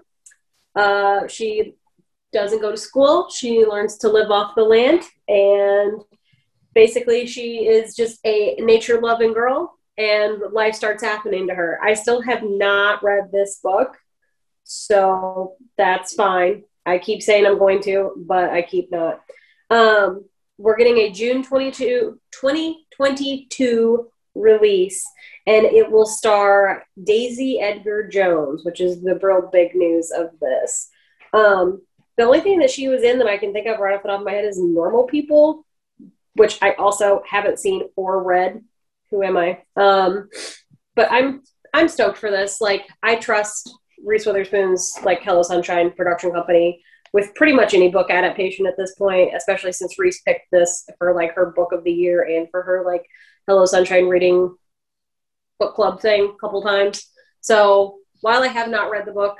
[0.74, 1.74] Uh, she
[2.32, 3.28] doesn't go to school.
[3.30, 6.00] She learns to live off the land, and
[6.74, 11.78] basically, she is just a nature loving girl, and life starts happening to her.
[11.82, 13.96] I still have not read this book.
[14.64, 16.64] So that's fine.
[16.86, 19.20] I keep saying I'm going to, but I keep not.
[19.70, 20.24] Um,
[20.58, 25.04] we're getting a June 22, 2022 release,
[25.46, 30.88] and it will star Daisy Edgar Jones, which is the real big news of this.
[31.32, 31.82] Um,
[32.16, 34.08] the only thing that she was in that I can think of right off the
[34.08, 35.66] top of my head is Normal People,
[36.34, 38.62] which I also haven't seen or read.
[39.10, 39.62] Who am I?
[39.76, 40.28] Um,
[40.94, 41.42] but I'm
[41.74, 42.60] I'm stoked for this.
[42.60, 48.10] Like I trust Reese Witherspoon's like Hello Sunshine production company with pretty much any book
[48.10, 51.92] adaptation at this point, especially since Reese picked this for like her book of the
[51.92, 53.06] year and for her like
[53.48, 54.54] Hello Sunshine reading
[55.58, 57.10] book club thing a couple times.
[57.40, 59.36] So while I have not read the book,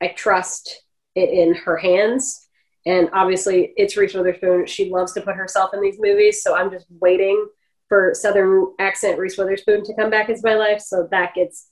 [0.00, 0.82] I trust
[1.16, 2.46] it in her hands.
[2.86, 4.66] And obviously, it's Reese Witherspoon.
[4.66, 6.40] She loves to put herself in these movies.
[6.40, 7.48] So I'm just waiting
[7.88, 10.80] for Southern accent Reese Witherspoon to come back into my life.
[10.80, 11.70] So that gets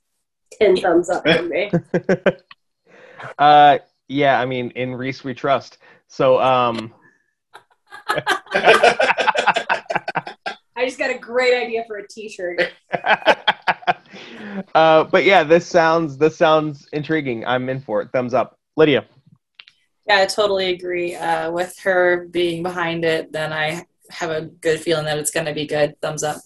[0.60, 1.70] 10 thumbs up from me.
[3.38, 5.78] uh, yeah, I mean, in Reese we trust.
[6.08, 6.92] So, um,
[10.76, 12.72] I just got a great idea for a T-shirt.
[14.74, 17.44] uh, but yeah, this sounds this sounds intriguing.
[17.44, 18.10] I'm in for it.
[18.12, 19.06] Thumbs up, Lydia.
[20.06, 21.14] Yeah, I totally agree.
[21.14, 25.46] Uh, with her being behind it, then I have a good feeling that it's going
[25.46, 25.98] to be good.
[26.00, 26.36] Thumbs up.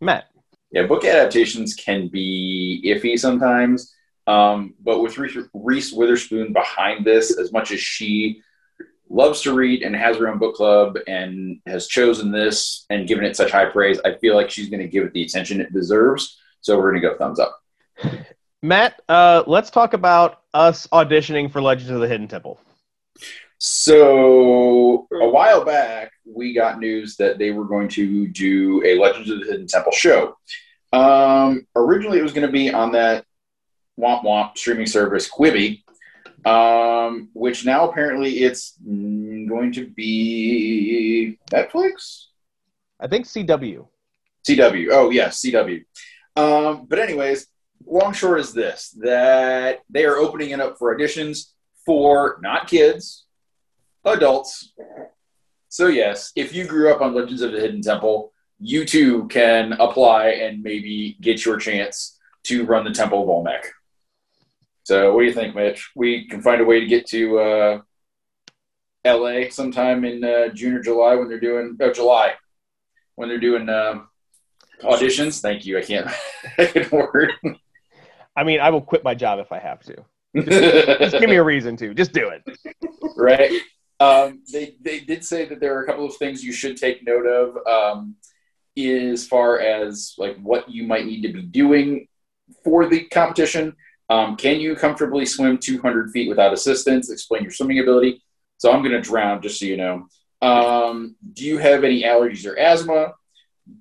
[0.00, 0.24] Matt
[0.70, 3.94] yeah, book adaptations can be iffy sometimes.
[4.26, 5.16] Um, but with
[5.54, 8.42] Reese Witherspoon behind this, as much as she
[9.10, 13.24] loves to read and has her own book club and has chosen this and given
[13.24, 15.72] it such high praise, I feel like she's going to give it the attention it
[15.72, 16.38] deserves.
[16.60, 17.58] So we're going to go thumbs up.
[18.62, 22.60] Matt, uh, let's talk about us auditioning for Legends of the Hidden Temple.
[23.58, 29.30] So a while back, we got news that they were going to do a Legends
[29.30, 30.36] of the Hidden Temple show.
[30.92, 33.24] Um, originally, it was going to be on that
[33.98, 35.82] Womp Womp streaming service Quibi,
[36.44, 42.26] um, which now apparently it's going to be Netflix.
[43.00, 43.86] I think CW.
[44.48, 44.88] CW.
[44.90, 45.84] Oh yeah, CW.
[46.36, 47.46] Um, but anyways,
[47.86, 51.52] long short is this: that they are opening it up for auditions
[51.84, 53.26] for not kids,
[54.04, 54.72] adults.
[55.68, 59.72] So, yes, if you grew up on Legends of the Hidden Temple, you too can
[59.74, 63.72] apply and maybe get your chance to run the Temple of Olmec.
[64.88, 65.90] So, what do you think, Mitch?
[65.94, 67.80] We can find a way to get to uh,
[69.04, 72.32] LA sometime in uh, June or July when they're doing, oh, July,
[73.14, 74.08] when they're doing um,
[74.80, 75.42] auditions.
[75.42, 75.76] Thank you.
[75.76, 76.08] I can't,
[76.58, 77.32] I can't word.
[78.34, 80.04] I mean, I will quit my job if I have to.
[80.34, 81.92] Just give me a reason to.
[81.92, 82.58] Just do it.
[83.18, 83.52] right?
[84.00, 87.06] Um, they they did say that there are a couple of things you should take
[87.06, 88.16] note of um,
[88.78, 92.08] as far as like what you might need to be doing
[92.64, 93.76] for the competition.
[94.10, 97.10] Um, can you comfortably swim 200 feet without assistance?
[97.10, 98.22] Explain your swimming ability.
[98.56, 100.08] So I'm going to drown, just so you know.
[100.40, 103.12] Um, do you have any allergies or asthma?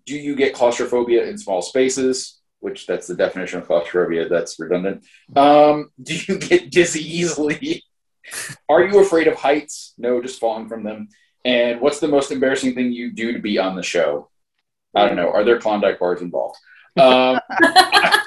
[0.06, 2.40] Do you get claustrophobia in small spaces?
[2.60, 4.28] Which that's the definition of claustrophobia.
[4.28, 5.06] That's redundant.
[5.36, 7.84] Um, do you get dizzy easily?
[8.70, 9.94] Are you afraid of heights?
[9.98, 11.10] No, just falling from them.
[11.46, 14.30] And what's the most embarrassing thing you do to be on the show?
[14.94, 15.30] I don't know.
[15.30, 16.58] Are there Klondike bars involved?
[16.98, 17.40] Um,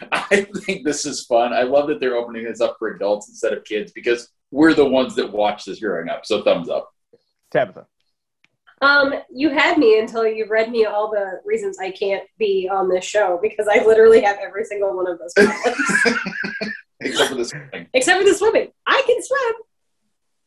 [0.12, 1.52] I think this is fun.
[1.52, 4.88] I love that they're opening this up for adults instead of kids because we're the
[4.88, 6.24] ones that watched this growing up.
[6.24, 6.90] So thumbs up.
[7.50, 7.86] Tabitha.
[8.80, 12.88] Um, you had me until you read me all the reasons I can't be on
[12.88, 15.76] this show because I literally have every single one of those problems.
[17.00, 17.88] Except for the swimming.
[17.92, 18.68] Except for the swimming.
[18.86, 19.54] I can swim.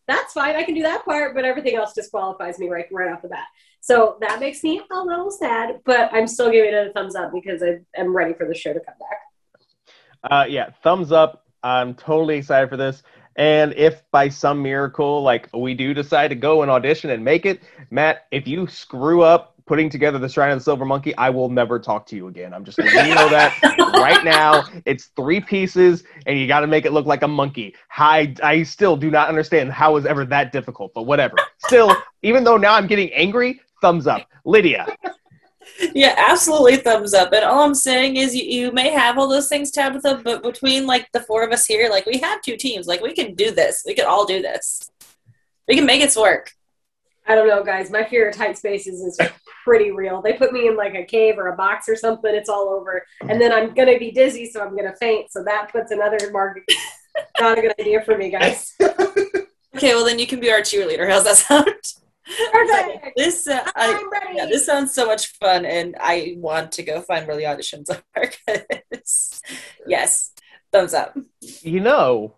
[0.08, 0.56] That's fine.
[0.56, 3.46] I can do that part, but everything else disqualifies me right right off the bat.
[3.82, 7.32] So that makes me a little sad, but I'm still giving it a thumbs up
[7.34, 9.20] because I am ready for the show to come back.
[10.24, 11.46] Uh, yeah, thumbs up.
[11.64, 13.04] I'm totally excited for this.
[13.36, 17.46] And if by some miracle, like we do decide to go and audition and make
[17.46, 21.30] it, Matt, if you screw up putting together the Shrine of the Silver Monkey, I
[21.30, 22.54] will never talk to you again.
[22.54, 23.58] I'm just letting you know that
[23.94, 24.64] right now.
[24.86, 27.76] It's three pieces, and you got to make it look like a monkey.
[27.98, 31.36] I, I still do not understand how is ever that difficult, but whatever.
[31.60, 34.28] Still, even though now I'm getting angry, thumbs up.
[34.44, 34.88] Lydia.
[35.94, 37.34] Yeah, absolutely thumbs up.
[37.34, 40.86] And all I'm saying is you, you may have all those things, Tabitha, but between
[40.86, 42.88] like the four of us here, like we have two teams.
[42.88, 43.84] Like we can do this.
[43.86, 44.90] We can all do this.
[45.68, 46.52] We can make it work.
[47.28, 47.92] I don't know, guys.
[47.92, 49.18] My fear of tight spaces is
[49.64, 50.22] pretty real.
[50.22, 53.06] They put me in like a cave or a box or something, it's all over.
[53.22, 55.32] And then I'm gonna be dizzy, so I'm gonna faint.
[55.32, 56.60] So that puts another mark.
[57.40, 58.76] Not a good idea for me, guys.
[59.74, 61.10] Okay, well then you can be our cheerleader.
[61.10, 61.68] How's that sound?
[62.52, 63.08] Perfect.
[63.18, 64.38] This uh, I, I'm ready.
[64.38, 67.90] yeah, this sounds so much fun, and I want to go find where the auditions
[67.90, 68.02] are.
[68.92, 69.42] 'cause-
[69.88, 70.32] yes,
[70.72, 71.18] thumbs up.
[71.62, 72.36] You know,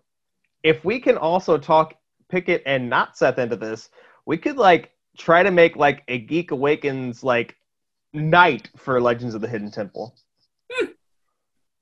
[0.62, 1.94] if we can also talk
[2.28, 3.88] Pickett and not Seth into this,
[4.26, 7.54] we could like try to make like a Geek Awakens like
[8.12, 10.16] night for Legends of the Hidden Temple.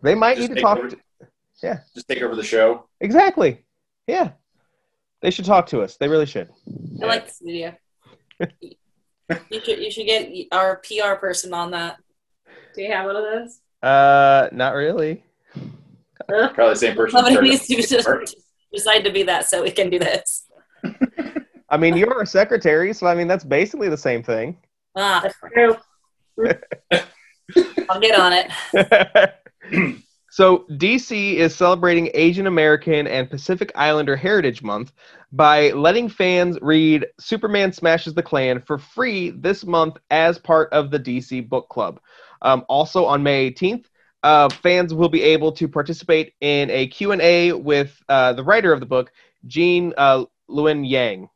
[0.02, 0.78] They might Just need to talk.
[0.78, 2.88] over- To, Just take over the show.
[3.00, 3.64] exactly.
[4.06, 4.32] Yeah.
[5.20, 5.96] They should talk to us.
[5.96, 6.50] They really should.
[7.00, 7.76] I like this video.
[9.51, 11.97] You should you should get our PR person on that.
[12.74, 13.61] Do you have one of those?
[13.82, 15.24] Uh, not really.
[16.28, 17.16] Probably the same person.
[17.18, 18.36] Somebody started needs to just
[18.72, 20.45] decide to be that so we can do this.
[21.68, 24.57] I mean, you're a secretary, so I mean that's basically the same thing.
[24.97, 25.76] Ah, That's true.
[27.88, 30.05] I'll get on it.
[30.32, 34.92] so DC is celebrating Asian American and Pacific Islander Heritage Month
[35.30, 40.90] by letting fans read Superman Smashes the Klan for free this month as part of
[40.90, 42.00] the DC Book Club.
[42.40, 43.84] Um, also on May 18th,
[44.22, 48.80] uh, fans will be able to participate in a Q&A with uh, the writer of
[48.80, 49.12] the book,
[49.46, 51.28] Gene uh, Luen Yang.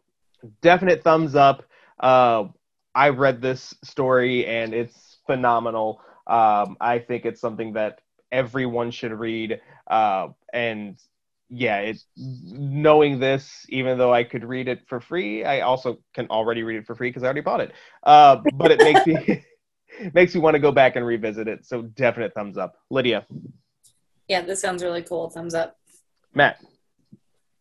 [0.62, 1.64] Definite thumbs up.
[2.00, 2.44] Uh,
[2.94, 6.00] I read this story and it's phenomenal.
[6.26, 8.00] Um, I think it's something that
[8.32, 9.60] everyone should read.
[9.86, 10.98] Uh, and
[11.48, 16.26] yeah, it knowing this, even though I could read it for free, I also can
[16.28, 17.72] already read it for free because I already bought it.
[18.02, 19.44] Uh, but it makes me
[20.14, 21.64] makes me want to go back and revisit it.
[21.64, 23.26] So definite thumbs up, Lydia,
[24.28, 25.30] Yeah, this sounds really cool.
[25.30, 25.76] Thumbs up.
[26.34, 26.58] Matt.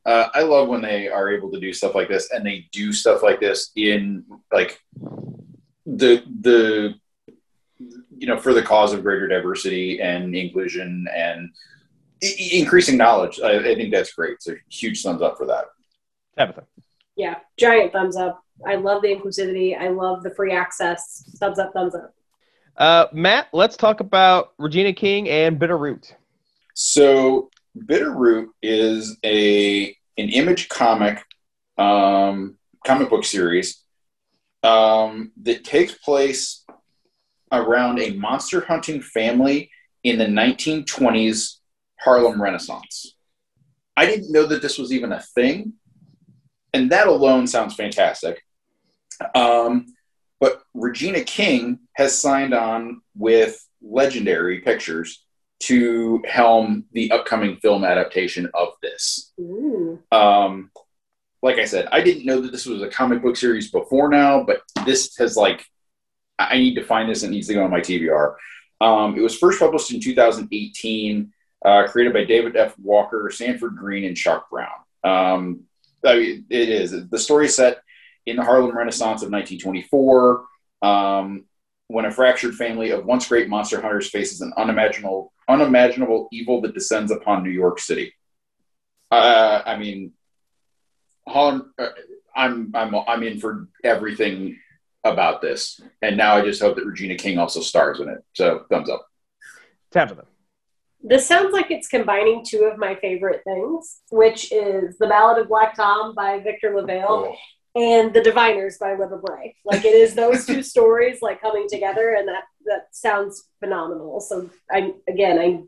[0.06, 2.94] Uh, I love when they are able to do stuff like this, and they do
[2.94, 4.80] stuff like this in like
[5.86, 6.96] the the
[8.18, 11.50] you know for the cause of greater diversity and inclusion and
[12.24, 13.40] I- I- increasing knowledge.
[13.40, 14.42] I, I think that's great.
[14.42, 15.66] So huge thumbs up for that.
[16.38, 16.64] Tabitha.
[17.16, 18.42] Yeah, giant thumbs up.
[18.66, 19.78] I love the inclusivity.
[19.80, 21.24] I love the free access.
[21.38, 22.14] Thumbs up, thumbs up.
[22.78, 26.14] Uh, Matt, let's talk about Regina King and Bitterroot.
[26.74, 31.24] So Bitterroot is a an image comic
[31.78, 33.82] um, comic book series
[34.64, 36.65] um, that takes place
[37.52, 39.70] around a monster hunting family
[40.04, 41.58] in the 1920s
[42.00, 43.16] Harlem Renaissance.
[43.98, 45.74] I didn't know that this was even a thing,
[46.74, 48.42] and that alone sounds fantastic.
[49.34, 49.88] Um,
[50.40, 55.24] but Regina King has signed on with Legendary Pictures
[55.62, 59.32] to helm the upcoming film adaptation of this.
[59.40, 60.02] Ooh.
[60.12, 60.70] Um,
[61.42, 64.44] like I said, I didn't know that this was a comic book series before now,
[64.44, 65.66] but this has like,
[66.38, 67.24] I need to find this.
[67.24, 68.36] It needs to go on my TBR.
[68.82, 71.32] Um, it was first published in 2018.
[71.66, 72.78] uh, created by David F.
[72.78, 74.70] Walker, Sanford Greene, and Chuck Brown.
[75.04, 75.62] Um,
[76.06, 77.82] I mean, it is the story set
[78.28, 80.46] in the Harlem Renaissance of 1924,
[80.84, 81.46] um,
[81.88, 86.74] when a fractured family of once great monster hunters faces an unimaginable, unimaginable evil that
[86.76, 88.14] descends upon New York City.
[89.10, 90.12] Uh, I mean,
[91.28, 91.74] Harlem.
[91.80, 91.90] Uh,
[92.36, 94.60] I'm I'm I'm in for everything
[95.06, 98.18] about this, and now I just hope that Regina King also stars in it.
[98.34, 99.08] So thumbs up.
[99.92, 100.26] Tabitha.
[101.02, 105.48] This sounds like it's combining two of my favorite things, which is The Ballad of
[105.48, 107.36] Black Tom by Victor LaValle oh.
[107.76, 109.56] and The Diviners by Libba Bray.
[109.64, 114.20] Like it is those two stories like coming together, and that that sounds phenomenal.
[114.20, 115.64] So I again I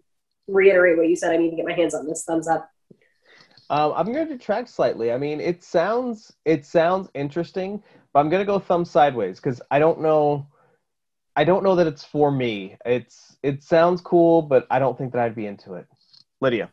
[0.48, 1.32] reiterate what you said.
[1.32, 2.24] I need to get my hands on this.
[2.24, 2.70] Thumbs up.
[3.70, 5.12] Um, I'm going to detract slightly.
[5.12, 7.84] I mean, it sounds it sounds interesting,
[8.18, 10.48] but I'm going to go thumb sideways because I don't know.
[11.36, 12.76] I don't know that it's for me.
[12.84, 15.86] It's it sounds cool, but I don't think that I'd be into it.
[16.42, 16.72] Lydia.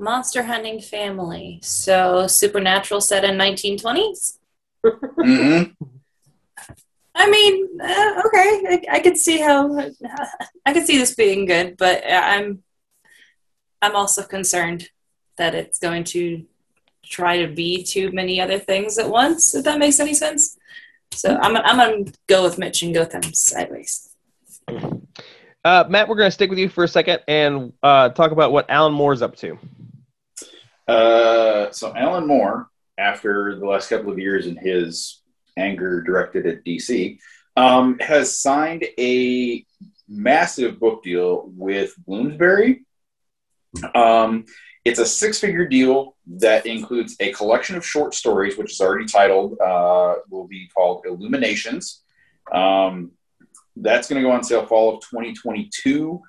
[0.00, 1.60] Monster hunting family.
[1.62, 4.38] So supernatural set in 1920s.
[4.84, 5.84] mm-hmm.
[7.14, 9.78] I mean, uh, okay, I, I could see how
[10.66, 12.64] I could see this being good, but I'm
[13.80, 14.88] I'm also concerned
[15.38, 16.44] that it's going to
[17.08, 20.56] try to be too many other things at once, if that makes any sense.
[21.12, 24.10] So I'm, I'm going to go with Mitch and go them sideways.
[25.64, 28.52] Uh, Matt, we're going to stick with you for a second and uh, talk about
[28.52, 29.58] what Alan Moore's up to.
[30.86, 35.22] Uh, so Alan Moore, after the last couple of years in his
[35.56, 37.18] anger directed at DC,
[37.56, 39.64] um, has signed a
[40.08, 42.84] massive book deal with Bloomsbury.
[43.94, 44.44] Um,
[44.84, 49.06] it's a six figure deal that includes a collection of short stories, which is already
[49.06, 52.02] titled, uh, will be called Illuminations.
[52.52, 53.12] Um,
[53.76, 56.20] that's going to go on sale fall of 2022.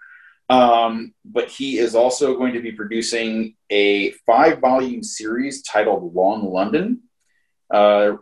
[0.50, 6.50] Um, but he is also going to be producing a five volume series titled Long
[6.50, 7.02] London.
[7.74, 8.14] Uh,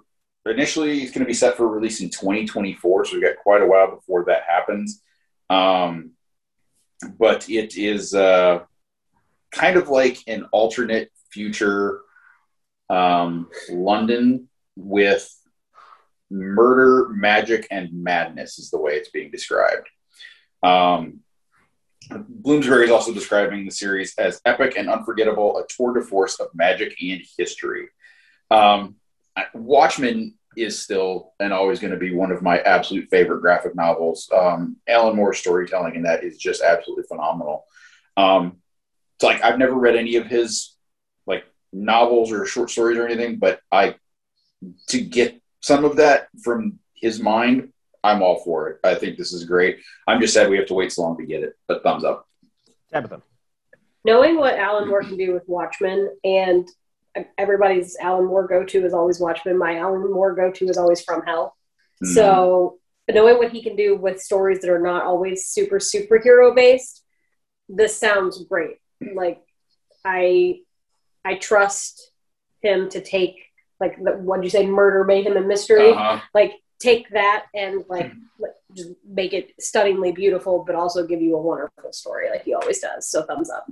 [0.45, 3.67] initially, it's going to be set for release in 2024, so we've got quite a
[3.67, 5.01] while before that happens.
[5.49, 6.11] Um,
[7.19, 8.15] but it is.
[8.15, 8.61] Uh,
[9.53, 12.01] kind of like an alternate future
[12.89, 15.29] um, London with
[16.29, 19.87] murder, magic, and madness is the way it's being described.
[20.61, 21.19] Um,
[22.09, 26.47] Bloomsbury is also describing the series as epic and unforgettable, a tour de force of
[26.53, 27.87] magic and history.
[28.51, 28.95] Um,
[29.53, 34.29] Watchmen is still and always going to be one of my absolute favorite graphic novels.
[34.35, 37.65] Um, Alan Moore's storytelling in that is just absolutely phenomenal.
[38.17, 38.57] Um,
[39.23, 40.75] it's like I've never read any of his
[41.25, 43.95] like novels or short stories or anything, but I
[44.87, 47.71] to get some of that from his mind,
[48.03, 48.79] I'm all for it.
[48.83, 49.79] I think this is great.
[50.07, 52.27] I'm just sad we have to wait so long to get it, but thumbs up.
[52.91, 53.21] Tabitha.
[54.05, 56.67] Knowing what Alan Moore can do with Watchmen and
[57.37, 59.57] everybody's Alan Moore go to is always Watchmen.
[59.57, 61.55] My Alan Moore go to is always From Hell.
[62.03, 62.13] Mm-hmm.
[62.13, 67.05] So knowing what he can do with stories that are not always super superhero based,
[67.69, 68.79] this sounds great
[69.15, 69.41] like
[70.05, 70.59] I
[71.25, 72.11] I trust
[72.61, 73.35] him to take
[73.79, 75.91] like the, what did you say murder mayhem and mystery?
[75.91, 76.19] Uh-huh.
[76.33, 78.11] like take that and like
[78.75, 82.79] just make it stunningly beautiful but also give you a wonderful story like he always
[82.79, 83.07] does.
[83.07, 83.65] So thumbs up.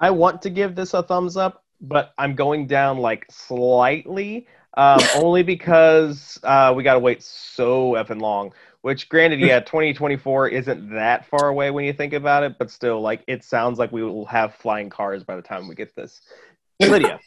[0.00, 5.00] I want to give this a thumbs up but i'm going down like slightly um,
[5.16, 8.52] only because uh, we got to wait so effing long
[8.84, 13.00] which, granted, yeah, 2024 isn't that far away when you think about it, but still,
[13.00, 16.20] like, it sounds like we will have flying cars by the time we get this.
[16.78, 17.18] Lydia.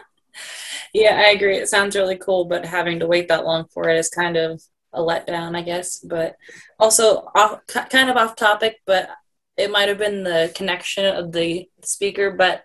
[0.94, 1.56] yeah, I agree.
[1.56, 4.62] It sounds really cool, but having to wait that long for it is kind of
[4.92, 5.98] a letdown, I guess.
[5.98, 6.36] But
[6.78, 9.08] also, off, kind of off topic, but
[9.56, 12.30] it might have been the connection of the speaker.
[12.30, 12.62] But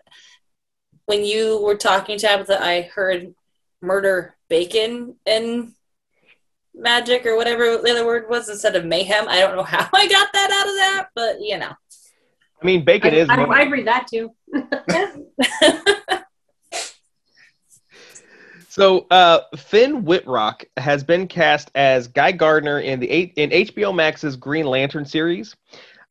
[1.07, 3.34] when you were talking, to Tabitha, I heard
[3.82, 5.74] murder bacon in
[6.74, 9.28] magic or whatever the other word was instead of mayhem.
[9.28, 11.74] I don't know how I got that out of that, but you know.
[12.61, 13.30] I mean, bacon I, is.
[13.30, 14.32] I, I'd read that too.
[18.69, 23.95] so, uh, Finn Wittrock has been cast as Guy Gardner in the eight, in HBO
[23.95, 25.55] Max's Green Lantern series.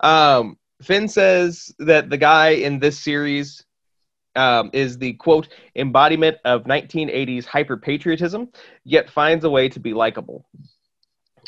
[0.00, 3.64] Um, Finn says that the guy in this series
[4.36, 8.48] um, is the quote embodiment of 1980s hyper patriotism,
[8.84, 10.46] yet finds a way to be likable.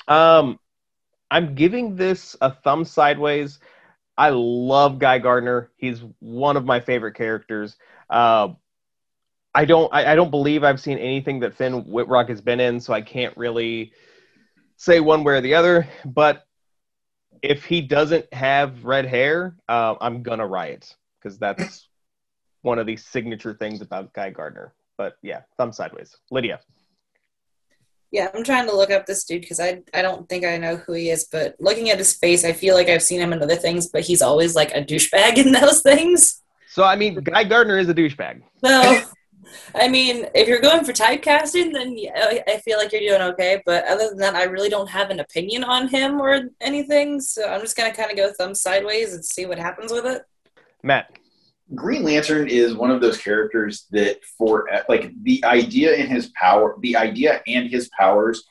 [0.09, 0.59] Um,
[1.31, 3.59] I'm giving this a thumb sideways.
[4.19, 5.71] I love Guy Gardner.
[5.77, 7.77] He's one of my favorite characters.
[8.11, 8.49] Uh,
[9.55, 12.81] I don't I, I, don't believe I've seen anything that Finn Wittrock has been in,
[12.81, 13.93] so I can't really
[14.77, 15.89] say one way or the other.
[16.05, 16.47] But
[17.43, 21.89] if he doesn't have red hair, uh, I'm gonna riot because that's
[22.63, 24.73] one of the signature things about Guy Gardner.
[24.97, 26.17] But yeah, thumb sideways.
[26.31, 26.61] Lydia.
[28.11, 30.77] Yeah, I'm trying to look up this dude because I I don't think I know
[30.77, 33.43] who he is, but looking at his face, I feel like I've seen him in
[33.43, 36.43] other things, but he's always like a douchebag in those things.
[36.69, 38.43] So I mean, Guy Gardner is a douchebag.
[38.65, 39.03] So,
[39.75, 41.97] I mean, if you're going for typecasting, then
[42.47, 43.63] I feel like you're doing okay.
[43.67, 47.21] But other than that, I really don't have an opinion on him or anything.
[47.21, 50.23] So I'm just gonna kind of go thumb sideways and see what happens with it.
[50.83, 51.11] Matt.
[51.75, 56.77] Green Lantern is one of those characters that, for like the idea in his power,
[56.81, 58.45] the idea and his powers,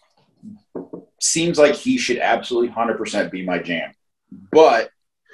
[1.21, 3.91] seems like he should absolutely hundred percent be my jam.
[4.51, 4.89] But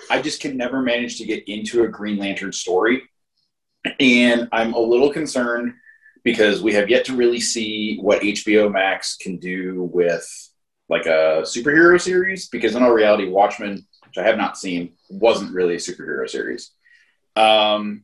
[0.09, 3.03] I just can never manage to get into a Green Lantern story,
[3.99, 5.73] and I'm a little concerned
[6.23, 10.27] because we have yet to really see what HBO Max can do with
[10.89, 12.49] like a superhero series.
[12.49, 16.71] Because in all reality, Watchmen, which I have not seen, wasn't really a superhero series.
[17.37, 18.03] Um,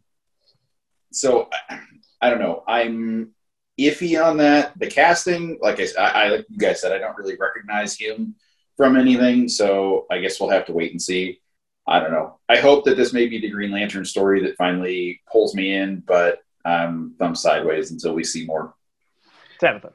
[1.12, 1.80] so I,
[2.22, 2.64] I don't know.
[2.68, 3.32] I'm
[3.80, 4.78] iffy on that.
[4.78, 8.36] The casting, like I, I, like you guys said, I don't really recognize him
[8.78, 9.48] from anything.
[9.48, 11.40] So I guess we'll have to wait and see.
[11.88, 12.40] I don't know.
[12.48, 16.02] I hope that this may be the Green Lantern story that finally pulls me in,
[16.08, 18.74] but I'm thumb sideways until we see more.
[19.60, 19.92] Tabitha.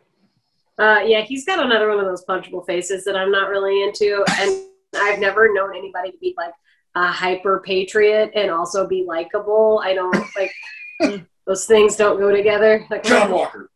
[0.78, 4.24] Uh, yeah, he's got another one of those punchable faces that I'm not really into,
[4.38, 4.62] and
[4.94, 6.52] I've never known anybody to be like,
[6.98, 9.80] a hyper patriot and also be likable.
[9.84, 12.84] I don't like those things don't go together.
[12.90, 13.70] Like John Walker.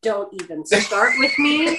[0.00, 1.78] Don't even start with me.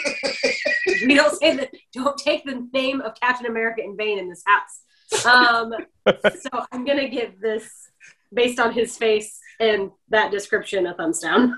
[1.06, 1.72] we don't say that.
[1.94, 5.26] Don't take the name of Captain America in vain in this house.
[5.26, 5.74] Um,
[6.06, 7.90] so I'm gonna give this,
[8.32, 11.56] based on his face and that description, a thumbs down.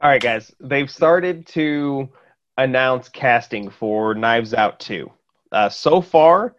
[0.00, 0.50] All right, guys.
[0.58, 2.08] They've started to
[2.56, 5.10] announce casting for Knives Out 2.
[5.52, 6.54] Uh, so far,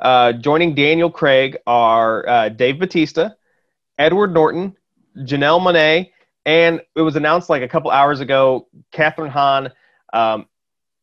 [0.00, 3.36] uh, joining Daniel Craig are uh, Dave Bautista,
[3.98, 4.76] Edward Norton,
[5.16, 6.10] Janelle Monáe,
[6.44, 9.72] and it was announced like a couple hours ago, Kathryn Hahn,
[10.12, 10.46] um,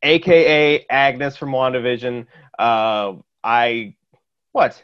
[0.01, 2.27] aka Agnes from WandaVision.
[2.57, 3.13] Uh,
[3.43, 3.95] I
[4.51, 4.81] what?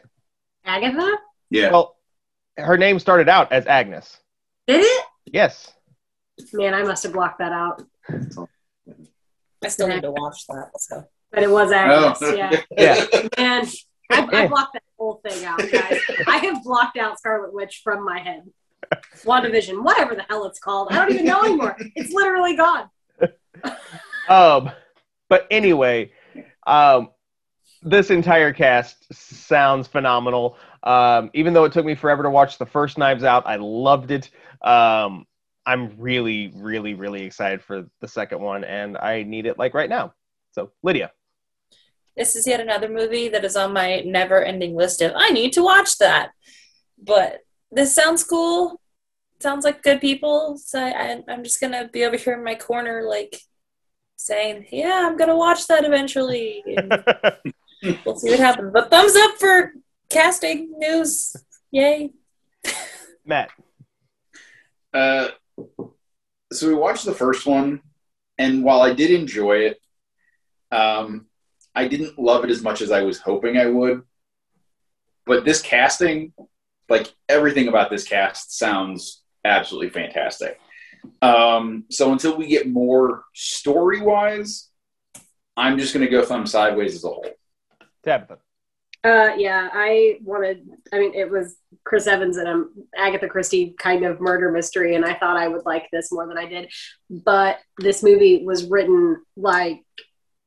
[0.64, 1.16] Agatha.
[1.50, 1.70] Yeah.
[1.70, 1.96] Well,
[2.56, 4.18] her name started out as Agnes.
[4.66, 5.04] Did it?
[5.26, 5.72] Yes.
[6.52, 7.82] Man, I must have blocked that out.
[9.62, 10.70] I still need to watch that.
[10.78, 11.04] So.
[11.30, 12.18] But it was Agnes.
[12.20, 12.34] Oh.
[12.34, 12.60] Yeah.
[12.76, 13.28] Yeah.
[13.38, 13.66] Man,
[14.10, 16.00] I, I blocked that whole thing out, guys.
[16.26, 18.50] I have blocked out Scarlet Witch from my head.
[19.24, 20.88] WandaVision, whatever the hell it's called.
[20.90, 21.76] I don't even know anymore.
[21.94, 22.90] It's literally gone.
[24.28, 24.70] um,
[25.28, 26.10] but anyway,
[26.66, 27.10] um,
[27.82, 30.56] this entire cast sounds phenomenal.
[30.82, 34.10] Um, even though it took me forever to watch the first Knives Out, I loved
[34.10, 34.30] it.
[34.62, 35.26] Um,
[35.66, 39.88] I'm really, really, really excited for the second one, and I need it like right
[39.88, 40.14] now.
[40.52, 41.12] So, Lydia.
[42.16, 45.52] This is yet another movie that is on my never ending list of I need
[45.54, 46.30] to watch that.
[47.02, 47.40] But
[47.70, 48.80] this sounds cool.
[49.40, 50.58] Sounds like good people.
[50.58, 53.40] So I, I'm just going to be over here in my corner, like
[54.16, 56.62] saying, Yeah, I'm going to watch that eventually.
[56.66, 56.92] And
[58.04, 58.70] we'll see what happens.
[58.72, 59.72] But thumbs up for
[60.10, 61.34] casting news.
[61.70, 62.10] Yay.
[63.24, 63.50] Matt.
[64.92, 65.28] Uh,
[66.52, 67.80] so we watched the first one,
[68.38, 69.78] and while I did enjoy it,
[70.72, 71.26] um,
[71.74, 74.02] I didn't love it as much as I was hoping I would.
[75.26, 76.32] But this casting,
[76.88, 80.58] like everything about this cast, sounds absolutely fantastic.
[81.22, 84.68] Um, so until we get more story wise,
[85.56, 87.26] I'm just going to go thumb sideways as a whole.
[88.02, 88.38] Tabitha.
[89.02, 90.68] Uh, yeah, I wanted.
[90.92, 95.06] I mean, it was Chris Evans and um, Agatha Christie kind of murder mystery, and
[95.06, 96.70] I thought I would like this more than I did.
[97.08, 99.80] But this movie was written like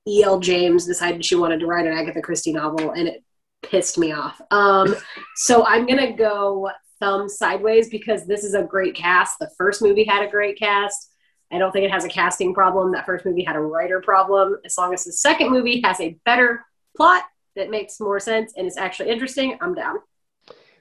[0.07, 0.39] E.L.
[0.39, 3.23] James decided she wanted to write an Agatha Christie novel, and it
[3.61, 4.41] pissed me off.
[4.51, 4.95] Um,
[5.35, 9.39] so I'm gonna go thumb sideways because this is a great cast.
[9.39, 11.09] The first movie had a great cast.
[11.51, 12.91] I don't think it has a casting problem.
[12.91, 14.57] That first movie had a writer problem.
[14.65, 16.65] As long as the second movie has a better
[16.97, 17.23] plot
[17.55, 19.97] that makes more sense and is actually interesting, I'm down.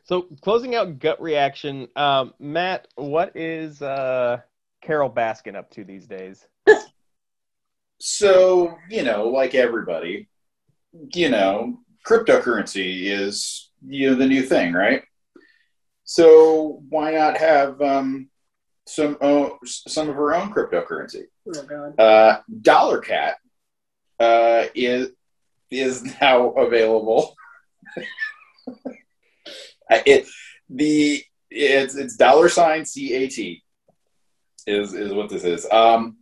[0.04, 4.38] So, closing out gut reaction, um, Matt, what is uh,
[4.80, 6.46] Carole Baskin up to these days?
[8.05, 10.28] So, you know, like everybody,
[11.14, 15.05] you know, cryptocurrency is you know the new thing, right?
[16.03, 18.28] So why not have um,
[18.88, 21.26] some oh, some of her own cryptocurrency?
[21.46, 22.00] Oh god.
[22.00, 23.36] Uh, Dollar Cat
[24.18, 25.11] uh, is
[25.70, 27.36] is now available.
[30.07, 30.26] It
[30.70, 33.38] the it's it's dollar sign CAT
[34.66, 35.70] is is what this is.
[35.70, 36.16] Um,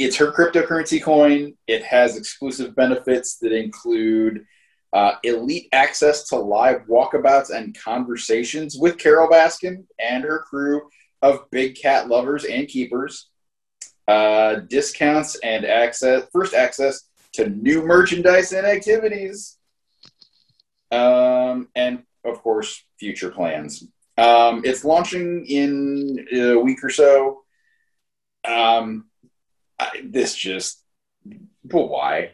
[0.00, 1.52] it's her cryptocurrency coin.
[1.66, 4.46] It has exclusive benefits that include
[4.94, 10.88] uh, elite access to live walkabouts and conversations with Carole Baskin and her crew
[11.20, 13.28] of big cat lovers and keepers,
[14.08, 17.02] uh, discounts and access, first access
[17.34, 19.58] to new merchandise and activities,
[20.90, 23.84] um, and of course, future plans.
[24.16, 27.42] Um, it's launching in a week or so.
[28.48, 29.09] Um,
[29.80, 30.82] I, this just,
[31.64, 32.32] but why?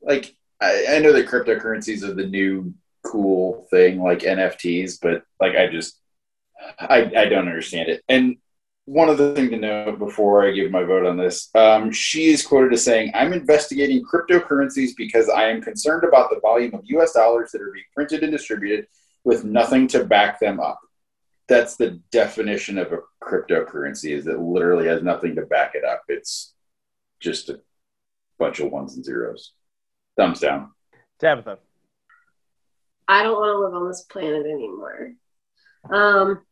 [0.00, 2.74] Like, I, I know that cryptocurrencies are the new
[3.04, 6.00] cool thing, like NFTs, but like, I just,
[6.78, 8.02] I, I don't understand it.
[8.08, 8.38] And
[8.88, 12.44] one other thing to note before I give my vote on this, um, she is
[12.44, 17.12] quoted as saying, "I'm investigating cryptocurrencies because I am concerned about the volume of U.S.
[17.12, 18.86] dollars that are being printed and distributed
[19.24, 20.80] with nothing to back them up."
[21.48, 26.04] That's the definition of a cryptocurrency: is it literally has nothing to back it up.
[26.08, 26.54] It's
[27.20, 27.60] just a
[28.38, 29.52] bunch of ones and zeros.
[30.16, 30.72] Thumbs down.
[31.18, 31.58] Tabitha.
[33.06, 35.12] I don't want to live on this planet anymore.
[35.90, 36.42] Um,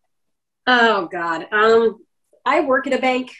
[0.66, 1.46] oh God.
[1.52, 1.98] Um,
[2.44, 3.32] I work at a bank.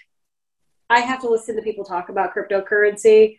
[0.90, 3.38] I have to listen to people talk about cryptocurrency.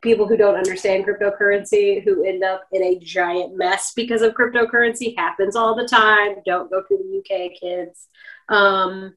[0.00, 5.16] People who don't understand cryptocurrency who end up in a giant mess because of cryptocurrency
[5.16, 6.36] happens all the time.
[6.44, 8.08] Don't go to the UK, kids.
[8.48, 9.14] Um,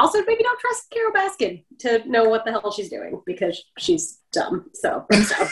[0.00, 4.20] also, maybe don't trust Carole Baskin to know what the hell she's doing because she's
[4.32, 4.70] dumb.
[4.72, 5.48] So, so.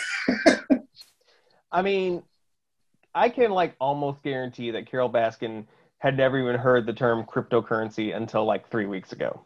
[1.72, 2.22] I mean,
[3.14, 5.66] I can like almost guarantee that Carole Baskin
[5.99, 9.40] had never even heard the term cryptocurrency until like three weeks ago.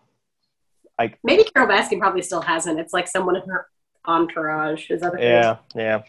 [0.99, 2.79] Like maybe Carol Baskin probably still hasn't.
[2.79, 3.67] It's like someone in her
[4.07, 4.91] entourage.
[4.91, 6.03] Is that yeah, yeah.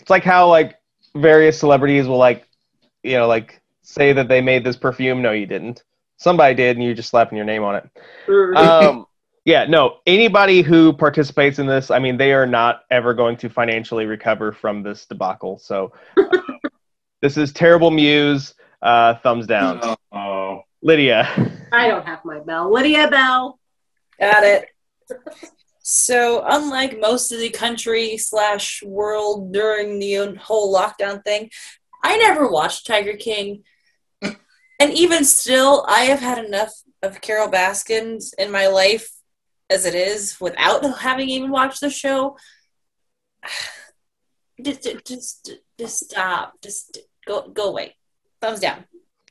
[0.00, 0.78] It's like how like
[1.14, 2.48] various celebrities will like,
[3.02, 5.22] you know, like say that they made this perfume.
[5.22, 5.84] No, you didn't.
[6.20, 8.56] Somebody did, and you're just slapping your name on it.
[8.56, 9.06] Um,
[9.46, 9.96] yeah, no.
[10.06, 14.52] Anybody who participates in this, I mean, they are not ever going to financially recover
[14.52, 15.58] from this debacle.
[15.58, 16.26] So, uh,
[17.22, 18.52] this is terrible Muse.
[18.82, 19.96] Uh, thumbs down.
[20.12, 21.26] Oh, Lydia.
[21.72, 22.70] I don't have my bell.
[22.70, 23.58] Lydia Bell.
[24.20, 24.68] Got it.
[25.80, 31.50] So, unlike most of the country slash world during the whole lockdown thing,
[32.02, 33.64] I never watched Tiger King.
[34.80, 36.72] And even still, I have had enough
[37.02, 39.10] of Carole Baskins in my life
[39.68, 42.36] as it is without having even watched the show.
[44.62, 46.52] Just, just, just stop.
[46.62, 47.96] Just go, go away.
[48.42, 48.84] Thumbs down.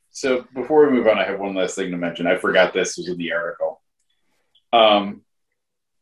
[0.10, 2.26] So before we move on, I have one last thing to mention.
[2.26, 3.80] I forgot this was in the article.
[4.74, 5.22] Um,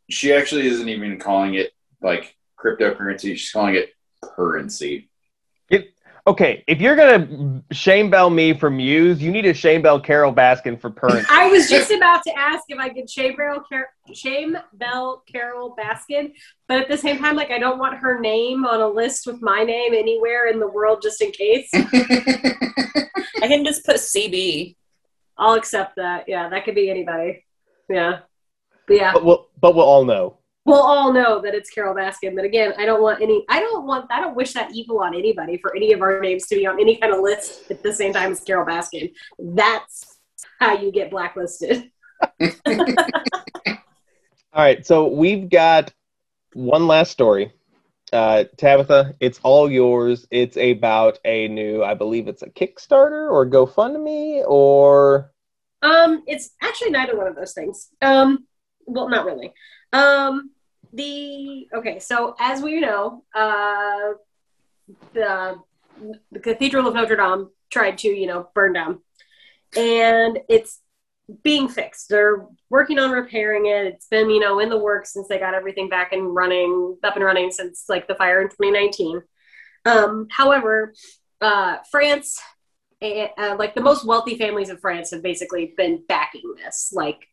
[0.09, 3.35] she actually isn't even calling it like cryptocurrency.
[3.35, 3.89] She's calling it
[4.23, 5.09] currency.
[6.27, 9.99] It, okay, if you're gonna shame bell me for Muse, you need to shame bell
[9.99, 11.27] Carole Baskin for currency.
[11.31, 15.75] I was just about to ask if I could shame bell, Car- shame bell Carole
[15.75, 16.33] Baskin,
[16.67, 19.41] but at the same time, like I don't want her name on a list with
[19.41, 21.69] my name anywhere in the world, just in case.
[21.73, 24.75] I can just put CB.
[25.37, 26.25] I'll accept that.
[26.27, 27.45] Yeah, that could be anybody.
[27.89, 28.19] Yeah,
[28.87, 30.36] but yeah, but we'll, but we'll all know.
[30.67, 32.35] We'll all know that it's Carole Baskin.
[32.35, 33.45] But again, I don't want any.
[33.47, 34.11] I don't want.
[34.11, 36.77] I don't wish that evil on anybody for any of our names to be on
[36.77, 39.13] any kind of list at the same time as Carole Baskin.
[39.39, 40.19] That's
[40.59, 41.89] how you get blacklisted.
[42.41, 42.49] All
[44.53, 45.93] right, so we've got
[46.51, 47.53] one last story.
[48.11, 50.27] Uh, Tabitha, it's all yours.
[50.31, 55.31] It's about a new, I believe it's a Kickstarter or GoFundMe or
[55.81, 57.87] Um, it's actually neither one of those things.
[58.01, 58.47] Um,
[58.85, 59.53] well, not really.
[59.93, 60.51] Um,
[60.93, 64.13] the okay, so as we know, uh,
[65.13, 65.59] the
[66.31, 68.99] the Cathedral of Notre Dame tried to, you know, burn down,
[69.75, 70.79] and it's
[71.43, 72.09] being fixed.
[72.09, 73.85] They're working on repairing it.
[73.87, 77.15] It's been, you know, in the works since they got everything back and running, up
[77.15, 79.21] and running since like the fire in 2019.
[79.85, 80.93] Um, however,
[81.41, 82.39] uh, France
[83.01, 87.27] uh, like the most wealthy families of France have basically been backing this, like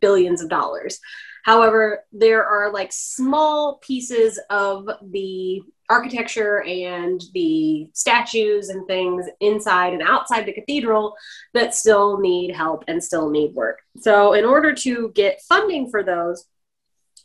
[0.00, 1.00] billions of dollars.
[1.46, 9.92] However, there are like small pieces of the architecture and the statues and things inside
[9.92, 11.14] and outside the cathedral
[11.54, 13.78] that still need help and still need work.
[14.00, 16.46] So, in order to get funding for those,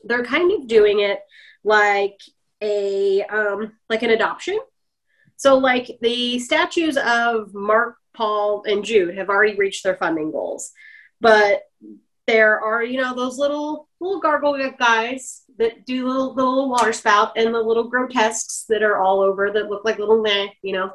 [0.04, 1.22] they're kind of doing it
[1.64, 2.22] like
[2.62, 4.60] a um, like an adoption.
[5.38, 10.74] So, like the statues of Mark, Paul, and Jude have already reached their funding goals,
[11.20, 11.64] but
[12.32, 16.94] there are you know those little little gargoyle guys that do little the little water
[16.94, 20.74] spout and the little grotesques that are all over that look like little meh, you
[20.74, 20.92] know.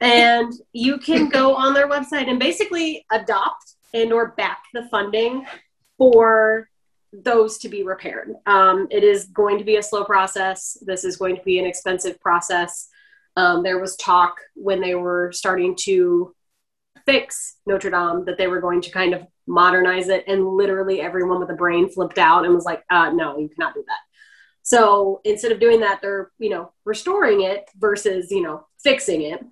[0.00, 5.46] And you can go on their website and basically adopt and or back the funding
[5.96, 6.68] for
[7.12, 8.34] those to be repaired.
[8.46, 10.76] Um, it is going to be a slow process.
[10.82, 12.88] This is going to be an expensive process.
[13.36, 16.34] Um, there was talk when they were starting to
[17.06, 21.40] fix Notre Dame that they were going to kind of modernize it, and literally everyone
[21.40, 23.98] with a brain flipped out and was like, uh, "No, you cannot do that."
[24.62, 29.44] So instead of doing that, they're you know restoring it versus you know fixing it.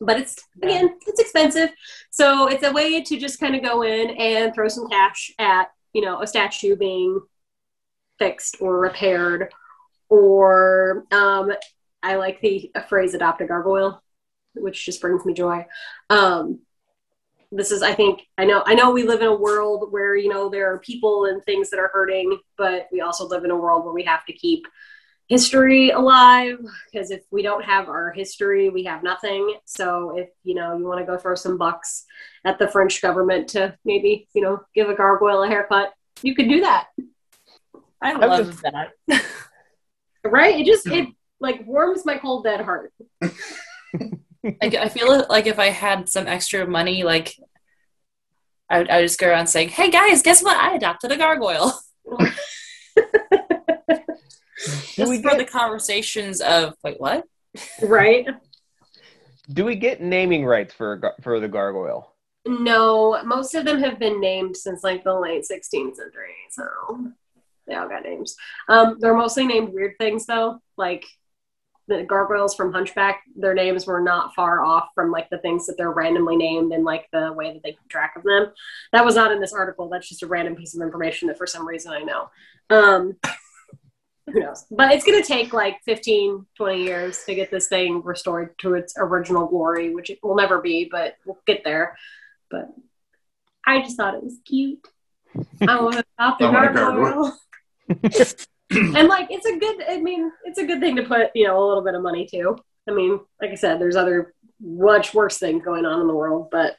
[0.00, 1.70] But it's again, it's expensive,
[2.10, 5.70] so it's a way to just kind of go in and throw some cash at
[5.92, 7.20] you know a statue being
[8.18, 9.52] fixed or repaired,
[10.08, 11.52] or um,
[12.02, 14.02] I like the phrase "adopt a gargoyle,"
[14.54, 15.66] which just brings me joy.
[16.08, 16.60] Um,
[17.52, 20.28] this is i think i know i know we live in a world where you
[20.28, 23.56] know there are people and things that are hurting but we also live in a
[23.56, 24.68] world where we have to keep
[25.30, 26.58] history alive
[26.90, 29.54] because if we don't have our history we have nothing.
[29.64, 32.04] So if you know you want to go throw some bucks
[32.44, 36.48] at the french government to maybe you know give a gargoyle a haircut you could
[36.48, 36.88] do that.
[38.02, 38.92] I love just, that.
[40.22, 40.60] Right?
[40.60, 42.92] It just it like warms my cold dead heart
[44.42, 47.36] like I feel like if I had some extra money, like
[48.68, 50.56] I would, I would just go around saying, "Hey guys, guess what?
[50.56, 51.72] I adopted a gargoyle."
[54.94, 55.38] just we for get...
[55.38, 57.24] the conversations of wait, what?
[57.82, 58.26] Right.
[59.52, 62.14] Do we get naming rights for for the gargoyle?
[62.46, 67.12] No, most of them have been named since like the late 16th century, so
[67.66, 68.34] they all got names.
[68.68, 71.04] Um, they're mostly named weird things though, like
[71.90, 75.74] the gargoyles from Hunchback, their names were not far off from like the things that
[75.76, 78.52] they're randomly named and like the way that they keep track of them.
[78.92, 79.88] That was not in this article.
[79.88, 82.30] That's just a random piece of information that for some reason I know.
[82.70, 83.16] Um,
[84.32, 84.64] who knows?
[84.70, 88.74] But it's going to take like 15, 20 years to get this thing restored to
[88.74, 91.98] its original glory, which it will never be, but we'll get there.
[92.52, 92.68] But
[93.66, 94.86] I just thought it was cute.
[95.66, 97.36] I want to adopt the gargoyle.
[98.96, 101.58] and like it's a good i mean it's a good thing to put you know
[101.58, 102.56] a little bit of money to
[102.88, 106.48] i mean like i said there's other much worse things going on in the world
[106.50, 106.76] but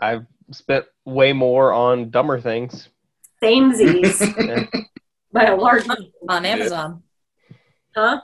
[0.00, 2.88] i've spent way more on dumber things.
[3.42, 4.20] Same z's.
[4.38, 4.66] Yeah.
[5.32, 5.86] by a large
[6.28, 7.02] on amazon.
[7.94, 8.20] Huh?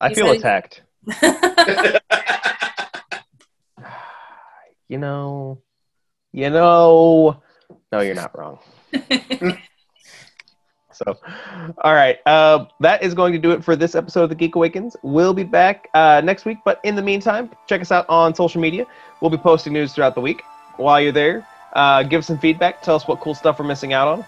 [0.00, 0.82] I you feel attacked.
[4.90, 5.60] You know.
[6.32, 7.42] You know.
[7.92, 8.58] No you're not wrong
[10.98, 11.16] So,
[11.78, 12.18] all right.
[12.26, 14.96] Uh, that is going to do it for this episode of The Geek Awakens.
[15.02, 18.60] We'll be back uh, next week, but in the meantime, check us out on social
[18.60, 18.86] media.
[19.20, 20.42] We'll be posting news throughout the week.
[20.76, 22.82] While you're there, uh, give us some feedback.
[22.82, 24.24] Tell us what cool stuff we're missing out on.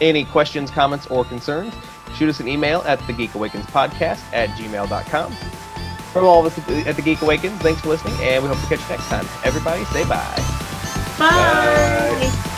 [0.00, 1.72] Any questions, comments, or concerns,
[2.16, 5.32] shoot us an email at the Geek Awakens podcast at gmail.com.
[6.12, 8.66] From all of us at the Geek Awakens, thanks for listening, and we hope to
[8.66, 9.26] catch you next time.
[9.44, 10.34] Everybody, say bye.
[11.18, 12.30] Bye.
[12.30, 12.50] bye.